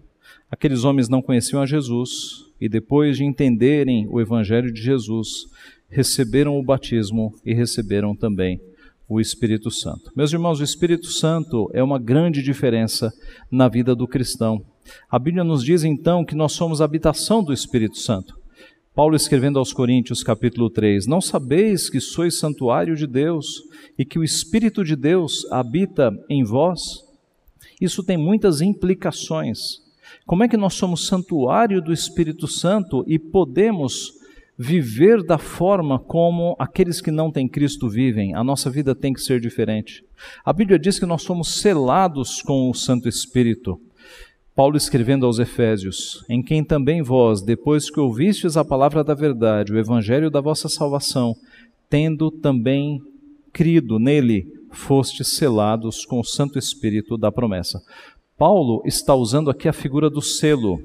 Aqueles 0.49 0.83
homens 0.83 1.09
não 1.09 1.21
conheciam 1.21 1.61
a 1.61 1.65
Jesus 1.65 2.45
e 2.59 2.69
depois 2.69 3.17
de 3.17 3.25
entenderem 3.25 4.07
o 4.09 4.21
evangelho 4.21 4.71
de 4.71 4.81
Jesus, 4.81 5.47
receberam 5.89 6.57
o 6.57 6.63
batismo 6.63 7.33
e 7.45 7.53
receberam 7.53 8.15
também 8.15 8.59
o 9.07 9.21
Espírito 9.21 9.71
Santo. 9.71 10.11
Meus 10.15 10.33
irmãos, 10.33 10.59
o 10.59 10.63
Espírito 10.63 11.07
Santo 11.07 11.69
é 11.73 11.81
uma 11.81 11.97
grande 11.97 12.41
diferença 12.43 13.11
na 13.49 13.67
vida 13.69 13.95
do 13.95 14.07
cristão. 14.07 14.61
A 15.09 15.17
Bíblia 15.17 15.43
nos 15.43 15.63
diz 15.63 15.83
então 15.83 16.25
que 16.25 16.35
nós 16.35 16.53
somos 16.53 16.81
habitação 16.81 17.43
do 17.43 17.53
Espírito 17.53 17.97
Santo. 17.97 18.37
Paulo 18.93 19.15
escrevendo 19.15 19.59
aos 19.59 19.71
Coríntios, 19.71 20.23
capítulo 20.23 20.69
3: 20.69 21.05
Não 21.05 21.21
sabeis 21.21 21.89
que 21.89 21.99
sois 21.99 22.39
santuário 22.39 22.95
de 22.95 23.05
Deus 23.05 23.61
e 23.97 24.03
que 24.03 24.17
o 24.17 24.23
Espírito 24.23 24.83
de 24.83 24.95
Deus 24.95 25.45
habita 25.51 26.11
em 26.29 26.43
vós? 26.43 27.05
Isso 27.79 28.03
tem 28.03 28.17
muitas 28.17 28.59
implicações. 28.59 29.85
Como 30.25 30.43
é 30.43 30.47
que 30.47 30.57
nós 30.57 30.73
somos 30.73 31.05
santuário 31.05 31.81
do 31.81 31.93
Espírito 31.93 32.47
Santo 32.47 33.03
e 33.07 33.19
podemos 33.19 34.16
viver 34.57 35.23
da 35.23 35.37
forma 35.37 35.99
como 35.99 36.55
aqueles 36.57 36.99
que 36.99 37.11
não 37.11 37.31
têm 37.31 37.47
Cristo 37.47 37.87
vivem. 37.87 38.33
A 38.33 38.43
nossa 38.43 38.69
vida 38.69 38.95
tem 38.95 39.13
que 39.13 39.21
ser 39.21 39.39
diferente. 39.39 40.03
A 40.43 40.51
Bíblia 40.51 40.79
diz 40.79 40.97
que 40.97 41.05
nós 41.05 41.21
somos 41.21 41.61
selados 41.61 42.41
com 42.41 42.69
o 42.69 42.73
Santo 42.73 43.07
Espírito. 43.07 43.79
Paulo 44.55 44.75
escrevendo 44.75 45.27
aos 45.27 45.37
Efésios: 45.37 46.25
Em 46.27 46.41
quem 46.41 46.63
também 46.63 47.03
vós, 47.03 47.43
depois 47.43 47.91
que 47.91 47.99
ouvistes 47.99 48.57
a 48.57 48.65
palavra 48.65 49.03
da 49.03 49.13
verdade, 49.13 49.71
o 49.71 49.77
evangelho 49.77 50.31
da 50.31 50.41
vossa 50.41 50.67
salvação, 50.67 51.35
tendo 51.87 52.31
também 52.31 52.99
crido 53.53 53.99
nele, 53.99 54.47
fostes 54.71 55.35
selados 55.35 56.05
com 56.05 56.19
o 56.19 56.23
Santo 56.23 56.57
Espírito 56.57 57.17
da 57.17 57.31
promessa. 57.31 57.79
Paulo 58.37 58.83
está 58.85 59.15
usando 59.15 59.49
aqui 59.49 59.67
a 59.67 59.73
figura 59.73 60.11
do 60.11 60.21
selo, 60.21 60.79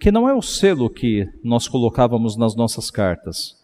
que 0.00 0.10
não 0.10 0.28
é 0.28 0.34
o 0.34 0.42
selo 0.42 0.90
que 0.90 1.24
nós 1.42 1.68
colocávamos 1.68 2.36
nas 2.36 2.56
nossas 2.56 2.90
cartas, 2.90 3.54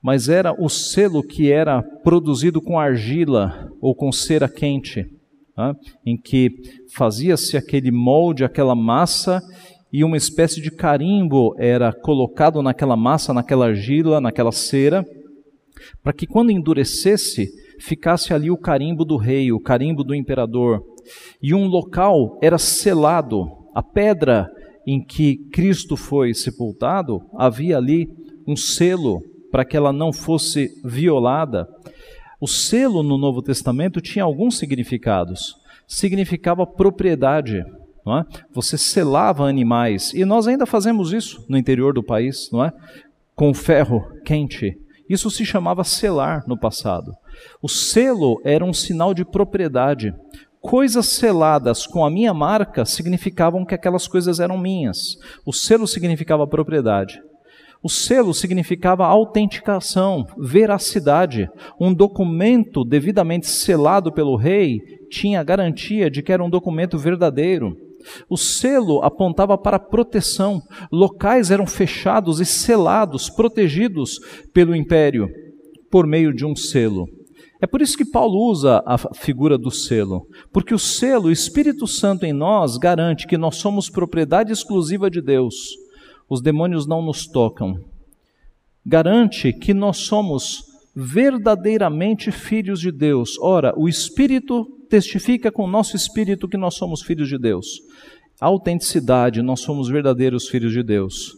mas 0.00 0.28
era 0.28 0.54
o 0.56 0.68
selo 0.68 1.24
que 1.24 1.50
era 1.50 1.82
produzido 1.82 2.62
com 2.62 2.78
argila 2.78 3.68
ou 3.80 3.96
com 3.96 4.12
cera 4.12 4.48
quente, 4.48 5.10
tá? 5.56 5.74
em 6.06 6.16
que 6.16 6.52
fazia-se 6.94 7.56
aquele 7.56 7.90
molde, 7.90 8.44
aquela 8.44 8.76
massa, 8.76 9.42
e 9.92 10.04
uma 10.04 10.16
espécie 10.16 10.62
de 10.62 10.70
carimbo 10.70 11.56
era 11.58 11.92
colocado 11.92 12.62
naquela 12.62 12.96
massa, 12.96 13.34
naquela 13.34 13.66
argila, 13.66 14.20
naquela 14.20 14.52
cera, 14.52 15.04
para 16.00 16.12
que 16.12 16.28
quando 16.28 16.52
endurecesse, 16.52 17.48
ficasse 17.80 18.32
ali 18.32 18.52
o 18.52 18.56
carimbo 18.56 19.04
do 19.04 19.16
rei, 19.16 19.50
o 19.50 19.58
carimbo 19.58 20.04
do 20.04 20.14
imperador 20.14 20.91
e 21.42 21.54
um 21.54 21.66
local 21.66 22.38
era 22.42 22.58
selado. 22.58 23.50
A 23.74 23.82
pedra 23.82 24.50
em 24.86 25.02
que 25.02 25.36
Cristo 25.52 25.96
foi 25.96 26.34
sepultado, 26.34 27.22
havia 27.36 27.76
ali 27.76 28.08
um 28.46 28.56
selo 28.56 29.22
para 29.50 29.64
que 29.64 29.76
ela 29.76 29.92
não 29.92 30.12
fosse 30.12 30.70
violada. 30.84 31.68
O 32.40 32.48
selo 32.48 33.02
no 33.02 33.16
Novo 33.16 33.42
Testamento 33.42 34.00
tinha 34.00 34.24
alguns 34.24 34.58
significados. 34.58 35.54
Significava 35.86 36.66
propriedade, 36.66 37.64
não 38.04 38.18
é? 38.18 38.26
Você 38.52 38.76
selava 38.76 39.48
animais 39.48 40.12
e 40.14 40.24
nós 40.24 40.48
ainda 40.48 40.66
fazemos 40.66 41.12
isso 41.12 41.44
no 41.48 41.56
interior 41.56 41.92
do 41.92 42.02
país, 42.02 42.50
não 42.50 42.64
é? 42.64 42.72
Com 43.34 43.54
ferro 43.54 44.02
quente. 44.24 44.76
Isso 45.08 45.30
se 45.30 45.44
chamava 45.44 45.84
selar 45.84 46.42
no 46.46 46.58
passado. 46.58 47.14
O 47.60 47.68
selo 47.68 48.40
era 48.44 48.64
um 48.64 48.72
sinal 48.72 49.12
de 49.12 49.24
propriedade 49.24 50.14
coisas 50.62 51.06
seladas 51.06 51.86
com 51.86 52.04
a 52.04 52.10
minha 52.10 52.32
marca 52.32 52.84
significavam 52.84 53.66
que 53.66 53.74
aquelas 53.74 54.06
coisas 54.06 54.38
eram 54.40 54.56
minhas. 54.56 55.18
O 55.44 55.52
selo 55.52 55.86
significava 55.86 56.46
propriedade. 56.46 57.20
O 57.82 57.88
selo 57.88 58.32
significava 58.32 59.04
autenticação, 59.04 60.24
veracidade. 60.38 61.50
Um 61.80 61.92
documento 61.92 62.84
devidamente 62.84 63.48
selado 63.48 64.12
pelo 64.12 64.36
rei 64.36 64.80
tinha 65.10 65.40
a 65.40 65.44
garantia 65.44 66.08
de 66.08 66.22
que 66.22 66.32
era 66.32 66.44
um 66.44 66.48
documento 66.48 66.96
verdadeiro. 66.96 67.76
O 68.28 68.36
selo 68.36 69.02
apontava 69.02 69.58
para 69.58 69.80
proteção. 69.80 70.62
Locais 70.92 71.50
eram 71.50 71.66
fechados 71.66 72.40
e 72.40 72.46
selados, 72.46 73.28
protegidos 73.28 74.20
pelo 74.54 74.76
império 74.76 75.28
por 75.90 76.06
meio 76.06 76.32
de 76.32 76.46
um 76.46 76.54
selo. 76.54 77.06
É 77.62 77.66
por 77.68 77.80
isso 77.80 77.96
que 77.96 78.04
Paulo 78.04 78.50
usa 78.50 78.82
a 78.84 78.98
figura 79.14 79.56
do 79.56 79.70
selo, 79.70 80.26
porque 80.52 80.74
o 80.74 80.78
selo, 80.80 81.28
o 81.28 81.30
Espírito 81.30 81.86
Santo 81.86 82.26
em 82.26 82.32
nós, 82.32 82.76
garante 82.76 83.24
que 83.24 83.38
nós 83.38 83.54
somos 83.54 83.88
propriedade 83.88 84.52
exclusiva 84.52 85.08
de 85.08 85.20
Deus. 85.20 85.76
Os 86.28 86.42
demônios 86.42 86.88
não 86.88 87.00
nos 87.00 87.24
tocam. 87.24 87.78
Garante 88.84 89.52
que 89.52 89.72
nós 89.72 89.98
somos 89.98 90.64
verdadeiramente 90.92 92.32
filhos 92.32 92.80
de 92.80 92.90
Deus. 92.90 93.38
Ora, 93.40 93.72
o 93.76 93.88
Espírito 93.88 94.64
testifica 94.90 95.52
com 95.52 95.62
o 95.64 95.70
nosso 95.70 95.94
espírito 95.94 96.48
que 96.48 96.56
nós 96.56 96.74
somos 96.74 97.00
filhos 97.00 97.28
de 97.28 97.38
Deus. 97.38 97.80
A 98.40 98.46
autenticidade, 98.46 99.40
nós 99.40 99.60
somos 99.60 99.88
verdadeiros 99.88 100.48
filhos 100.48 100.72
de 100.72 100.82
Deus. 100.82 101.36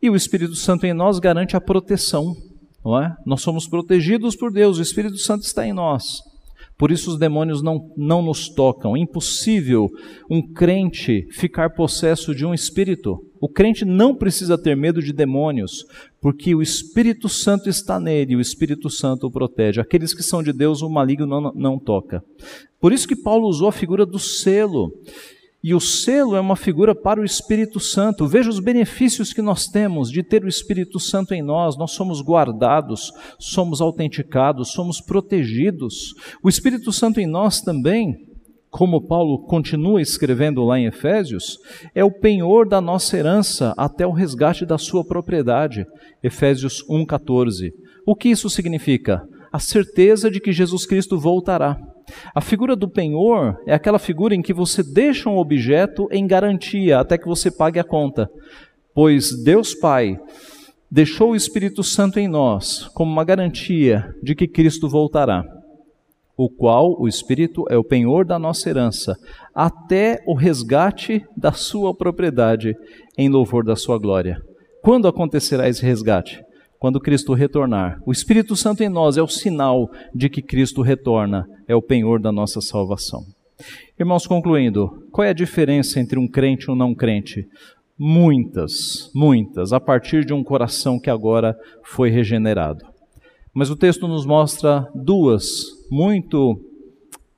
E 0.00 0.08
o 0.08 0.16
Espírito 0.16 0.54
Santo 0.54 0.86
em 0.86 0.94
nós 0.94 1.18
garante 1.18 1.54
a 1.54 1.60
proteção 1.60 2.34
não 2.86 3.02
é? 3.02 3.16
Nós 3.26 3.42
somos 3.42 3.66
protegidos 3.66 4.36
por 4.36 4.52
Deus, 4.52 4.78
o 4.78 4.82
Espírito 4.82 5.18
Santo 5.18 5.42
está 5.42 5.66
em 5.66 5.72
nós. 5.72 6.22
Por 6.78 6.92
isso 6.92 7.10
os 7.10 7.18
demônios 7.18 7.62
não, 7.62 7.90
não 7.96 8.22
nos 8.22 8.48
tocam. 8.48 8.94
É 8.94 9.00
impossível 9.00 9.90
um 10.30 10.42
crente 10.42 11.26
ficar 11.32 11.70
possesso 11.70 12.34
de 12.34 12.44
um 12.44 12.52
espírito. 12.52 13.18
O 13.40 13.48
crente 13.48 13.84
não 13.84 14.14
precisa 14.14 14.58
ter 14.58 14.76
medo 14.76 15.02
de 15.02 15.12
demônios, 15.12 15.84
porque 16.20 16.54
o 16.54 16.62
Espírito 16.62 17.28
Santo 17.28 17.68
está 17.68 17.98
nele, 17.98 18.36
o 18.36 18.40
Espírito 18.40 18.90
Santo 18.90 19.26
o 19.26 19.30
protege. 19.30 19.80
Aqueles 19.80 20.12
que 20.12 20.22
são 20.22 20.42
de 20.42 20.52
Deus, 20.52 20.82
o 20.82 20.90
maligno 20.90 21.26
não, 21.26 21.52
não 21.54 21.78
toca. 21.78 22.22
Por 22.78 22.92
isso 22.92 23.08
que 23.08 23.16
Paulo 23.16 23.48
usou 23.48 23.68
a 23.68 23.72
figura 23.72 24.04
do 24.04 24.18
selo. 24.18 24.92
E 25.66 25.74
o 25.74 25.80
selo 25.80 26.36
é 26.36 26.40
uma 26.40 26.54
figura 26.54 26.94
para 26.94 27.20
o 27.20 27.24
Espírito 27.24 27.80
Santo. 27.80 28.24
Veja 28.24 28.48
os 28.48 28.60
benefícios 28.60 29.32
que 29.32 29.42
nós 29.42 29.66
temos 29.66 30.12
de 30.12 30.22
ter 30.22 30.44
o 30.44 30.48
Espírito 30.48 31.00
Santo 31.00 31.34
em 31.34 31.42
nós. 31.42 31.76
Nós 31.76 31.90
somos 31.90 32.22
guardados, 32.22 33.12
somos 33.36 33.80
autenticados, 33.80 34.70
somos 34.70 35.00
protegidos. 35.00 36.14
O 36.40 36.48
Espírito 36.48 36.92
Santo 36.92 37.18
em 37.18 37.26
nós 37.26 37.60
também, 37.60 38.16
como 38.70 39.08
Paulo 39.08 39.40
continua 39.40 40.00
escrevendo 40.00 40.62
lá 40.62 40.78
em 40.78 40.86
Efésios, 40.86 41.58
é 41.92 42.04
o 42.04 42.12
penhor 42.12 42.68
da 42.68 42.80
nossa 42.80 43.16
herança 43.16 43.74
até 43.76 44.06
o 44.06 44.12
resgate 44.12 44.64
da 44.64 44.78
sua 44.78 45.04
propriedade. 45.04 45.84
Efésios 46.22 46.84
1,14. 46.88 47.72
O 48.06 48.14
que 48.14 48.28
isso 48.28 48.48
significa? 48.48 49.28
A 49.52 49.58
certeza 49.58 50.30
de 50.30 50.38
que 50.38 50.52
Jesus 50.52 50.86
Cristo 50.86 51.18
voltará. 51.18 51.76
A 52.34 52.40
figura 52.40 52.76
do 52.76 52.88
penhor 52.88 53.58
é 53.66 53.74
aquela 53.74 53.98
figura 53.98 54.34
em 54.34 54.42
que 54.42 54.52
você 54.52 54.82
deixa 54.82 55.28
um 55.28 55.38
objeto 55.38 56.08
em 56.10 56.26
garantia 56.26 57.00
até 57.00 57.18
que 57.18 57.26
você 57.26 57.50
pague 57.50 57.78
a 57.78 57.84
conta. 57.84 58.30
Pois 58.94 59.42
Deus 59.42 59.74
Pai 59.74 60.18
deixou 60.90 61.30
o 61.32 61.36
Espírito 61.36 61.82
Santo 61.82 62.18
em 62.18 62.28
nós 62.28 62.88
como 62.94 63.10
uma 63.10 63.24
garantia 63.24 64.14
de 64.22 64.34
que 64.34 64.46
Cristo 64.46 64.88
voltará, 64.88 65.44
o 66.36 66.48
qual 66.48 67.00
o 67.00 67.08
Espírito 67.08 67.64
é 67.68 67.76
o 67.76 67.84
penhor 67.84 68.24
da 68.24 68.38
nossa 68.38 68.68
herança, 68.68 69.16
até 69.54 70.22
o 70.26 70.34
resgate 70.34 71.24
da 71.36 71.52
sua 71.52 71.94
propriedade 71.94 72.76
em 73.18 73.28
louvor 73.28 73.64
da 73.64 73.74
sua 73.74 73.98
glória. 73.98 74.40
Quando 74.82 75.08
acontecerá 75.08 75.68
esse 75.68 75.84
resgate? 75.84 76.45
Quando 76.78 77.00
Cristo 77.00 77.34
retornar. 77.34 78.00
O 78.06 78.12
Espírito 78.12 78.54
Santo 78.54 78.82
em 78.82 78.88
nós 78.88 79.16
é 79.16 79.22
o 79.22 79.28
sinal 79.28 79.90
de 80.14 80.28
que 80.28 80.42
Cristo 80.42 80.82
retorna, 80.82 81.48
é 81.66 81.74
o 81.74 81.82
penhor 81.82 82.20
da 82.20 82.30
nossa 82.30 82.60
salvação. 82.60 83.24
Irmãos, 83.98 84.26
concluindo, 84.26 85.06
qual 85.10 85.24
é 85.24 85.30
a 85.30 85.34
diferença 85.34 85.98
entre 85.98 86.18
um 86.18 86.28
crente 86.28 86.66
e 86.68 86.70
um 86.70 86.76
não 86.76 86.94
crente? 86.94 87.48
Muitas, 87.98 89.10
muitas, 89.14 89.72
a 89.72 89.80
partir 89.80 90.24
de 90.24 90.34
um 90.34 90.44
coração 90.44 91.00
que 91.00 91.08
agora 91.08 91.56
foi 91.82 92.10
regenerado. 92.10 92.84
Mas 93.54 93.70
o 93.70 93.76
texto 93.76 94.06
nos 94.06 94.26
mostra 94.26 94.86
duas 94.94 95.64
muito 95.90 96.60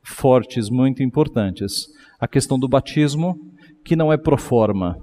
fortes, 0.02 0.68
muito 0.68 1.00
importantes. 1.00 1.86
A 2.18 2.26
questão 2.26 2.58
do 2.58 2.68
batismo, 2.68 3.38
que 3.84 3.94
não 3.94 4.12
é 4.12 4.16
pro 4.16 4.36
forma, 4.36 4.98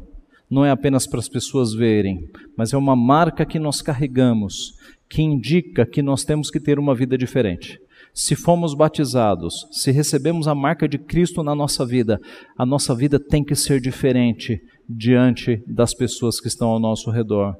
não 0.49 0.63
é 0.63 0.71
apenas 0.71 1.08
para 1.08 1.19
as 1.19 1.27
pessoas 1.27 1.73
verem, 1.73 2.29
mas 2.55 2.73
é 2.73 2.77
uma 2.77 2.95
marca 2.95 3.45
que 3.45 3.60
nós 3.60 3.81
carregamos, 3.81 4.73
que 5.10 5.21
indica 5.21 5.86
que 5.86 6.01
nós 6.01 6.23
temos 6.23 6.49
que 6.49 6.60
ter 6.60 6.77
uma 6.79 6.95
vida 6.95 7.17
diferente. 7.17 7.79
Se 8.13 8.36
fomos 8.36 8.73
batizados, 8.73 9.67
se 9.71 9.91
recebemos 9.91 10.47
a 10.47 10.55
marca 10.55 10.88
de 10.88 10.97
Cristo 10.97 11.43
na 11.43 11.53
nossa 11.53 11.86
vida, 11.86 12.19
a 12.58 12.65
nossa 12.65 12.95
vida 12.95 13.19
tem 13.19 13.43
que 13.43 13.55
ser 13.55 13.81
diferente 13.81 14.62
diante 14.88 15.62
das 15.67 15.93
pessoas 15.93 16.39
que 16.39 16.47
estão 16.47 16.69
ao 16.69 16.79
nosso 16.79 17.12
redor. 17.12 17.55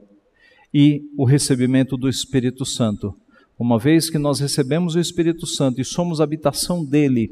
E 0.74 1.02
o 1.18 1.26
recebimento 1.26 1.98
do 1.98 2.08
Espírito 2.08 2.66
Santo. 2.66 3.14
Uma 3.58 3.80
vez 3.80 4.10
que 4.10 4.18
nós 4.18 4.40
recebemos 4.40 4.96
o 4.96 5.00
Espírito 5.00 5.46
Santo 5.46 5.80
e 5.80 5.86
somos 5.86 6.20
habitação 6.22 6.86
dele, 6.86 7.32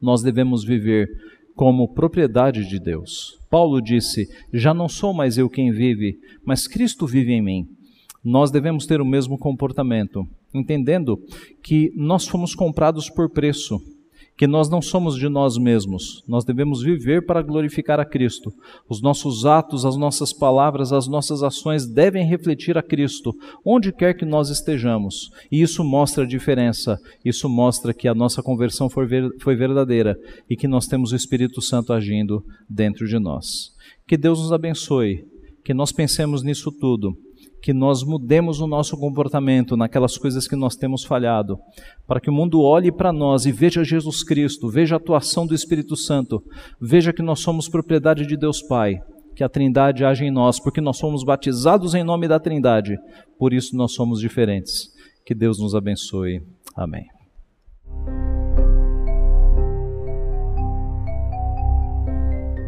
nós 0.00 0.22
devemos 0.22 0.64
viver 0.64 1.08
como 1.54 1.92
propriedade 1.92 2.68
de 2.68 2.78
Deus. 2.78 3.37
Paulo 3.50 3.80
disse: 3.80 4.28
Já 4.52 4.72
não 4.72 4.88
sou 4.88 5.12
mais 5.12 5.38
eu 5.38 5.48
quem 5.48 5.72
vive, 5.72 6.18
mas 6.44 6.66
Cristo 6.66 7.06
vive 7.06 7.32
em 7.32 7.42
mim. 7.42 7.68
Nós 8.24 8.50
devemos 8.50 8.86
ter 8.86 9.00
o 9.00 9.06
mesmo 9.06 9.38
comportamento, 9.38 10.26
entendendo 10.52 11.18
que 11.62 11.92
nós 11.96 12.26
fomos 12.26 12.54
comprados 12.54 13.08
por 13.08 13.30
preço 13.30 13.80
que 14.38 14.46
nós 14.46 14.70
não 14.70 14.80
somos 14.80 15.16
de 15.16 15.28
nós 15.28 15.58
mesmos, 15.58 16.22
nós 16.28 16.44
devemos 16.44 16.80
viver 16.80 17.26
para 17.26 17.42
glorificar 17.42 17.98
a 17.98 18.04
Cristo. 18.04 18.52
Os 18.88 19.02
nossos 19.02 19.44
atos, 19.44 19.84
as 19.84 19.96
nossas 19.96 20.32
palavras, 20.32 20.92
as 20.92 21.08
nossas 21.08 21.42
ações 21.42 21.88
devem 21.88 22.24
refletir 22.24 22.78
a 22.78 22.82
Cristo, 22.82 23.34
onde 23.64 23.92
quer 23.92 24.14
que 24.14 24.24
nós 24.24 24.48
estejamos. 24.48 25.28
E 25.50 25.60
isso 25.60 25.82
mostra 25.82 26.22
a 26.22 26.26
diferença, 26.26 27.00
isso 27.24 27.48
mostra 27.48 27.92
que 27.92 28.06
a 28.06 28.14
nossa 28.14 28.40
conversão 28.40 28.88
foi, 28.88 29.06
ver, 29.06 29.28
foi 29.40 29.56
verdadeira 29.56 30.16
e 30.48 30.56
que 30.56 30.68
nós 30.68 30.86
temos 30.86 31.10
o 31.10 31.16
Espírito 31.16 31.60
Santo 31.60 31.92
agindo 31.92 32.44
dentro 32.70 33.08
de 33.08 33.18
nós. 33.18 33.72
Que 34.06 34.16
Deus 34.16 34.38
nos 34.38 34.52
abençoe, 34.52 35.24
que 35.64 35.74
nós 35.74 35.90
pensemos 35.90 36.44
nisso 36.44 36.70
tudo 36.70 37.12
que 37.60 37.72
nós 37.72 38.02
mudemos 38.02 38.60
o 38.60 38.66
nosso 38.66 38.96
comportamento 38.96 39.76
naquelas 39.76 40.16
coisas 40.16 40.46
que 40.46 40.56
nós 40.56 40.76
temos 40.76 41.04
falhado, 41.04 41.58
para 42.06 42.20
que 42.20 42.30
o 42.30 42.32
mundo 42.32 42.60
olhe 42.62 42.92
para 42.92 43.12
nós 43.12 43.46
e 43.46 43.52
veja 43.52 43.84
Jesus 43.84 44.22
Cristo, 44.22 44.68
veja 44.68 44.96
a 44.96 44.98
atuação 44.98 45.46
do 45.46 45.54
Espírito 45.54 45.96
Santo, 45.96 46.42
veja 46.80 47.12
que 47.12 47.22
nós 47.22 47.40
somos 47.40 47.68
propriedade 47.68 48.26
de 48.26 48.36
Deus 48.36 48.62
Pai, 48.62 49.00
que 49.34 49.44
a 49.44 49.48
Trindade 49.48 50.04
age 50.04 50.24
em 50.24 50.30
nós, 50.30 50.60
porque 50.60 50.80
nós 50.80 50.96
somos 50.96 51.24
batizados 51.24 51.94
em 51.94 52.04
nome 52.04 52.28
da 52.28 52.40
Trindade, 52.40 52.96
por 53.38 53.52
isso 53.52 53.76
nós 53.76 53.92
somos 53.92 54.20
diferentes. 54.20 54.88
Que 55.24 55.34
Deus 55.34 55.58
nos 55.58 55.74
abençoe. 55.74 56.42
Amém. 56.74 57.17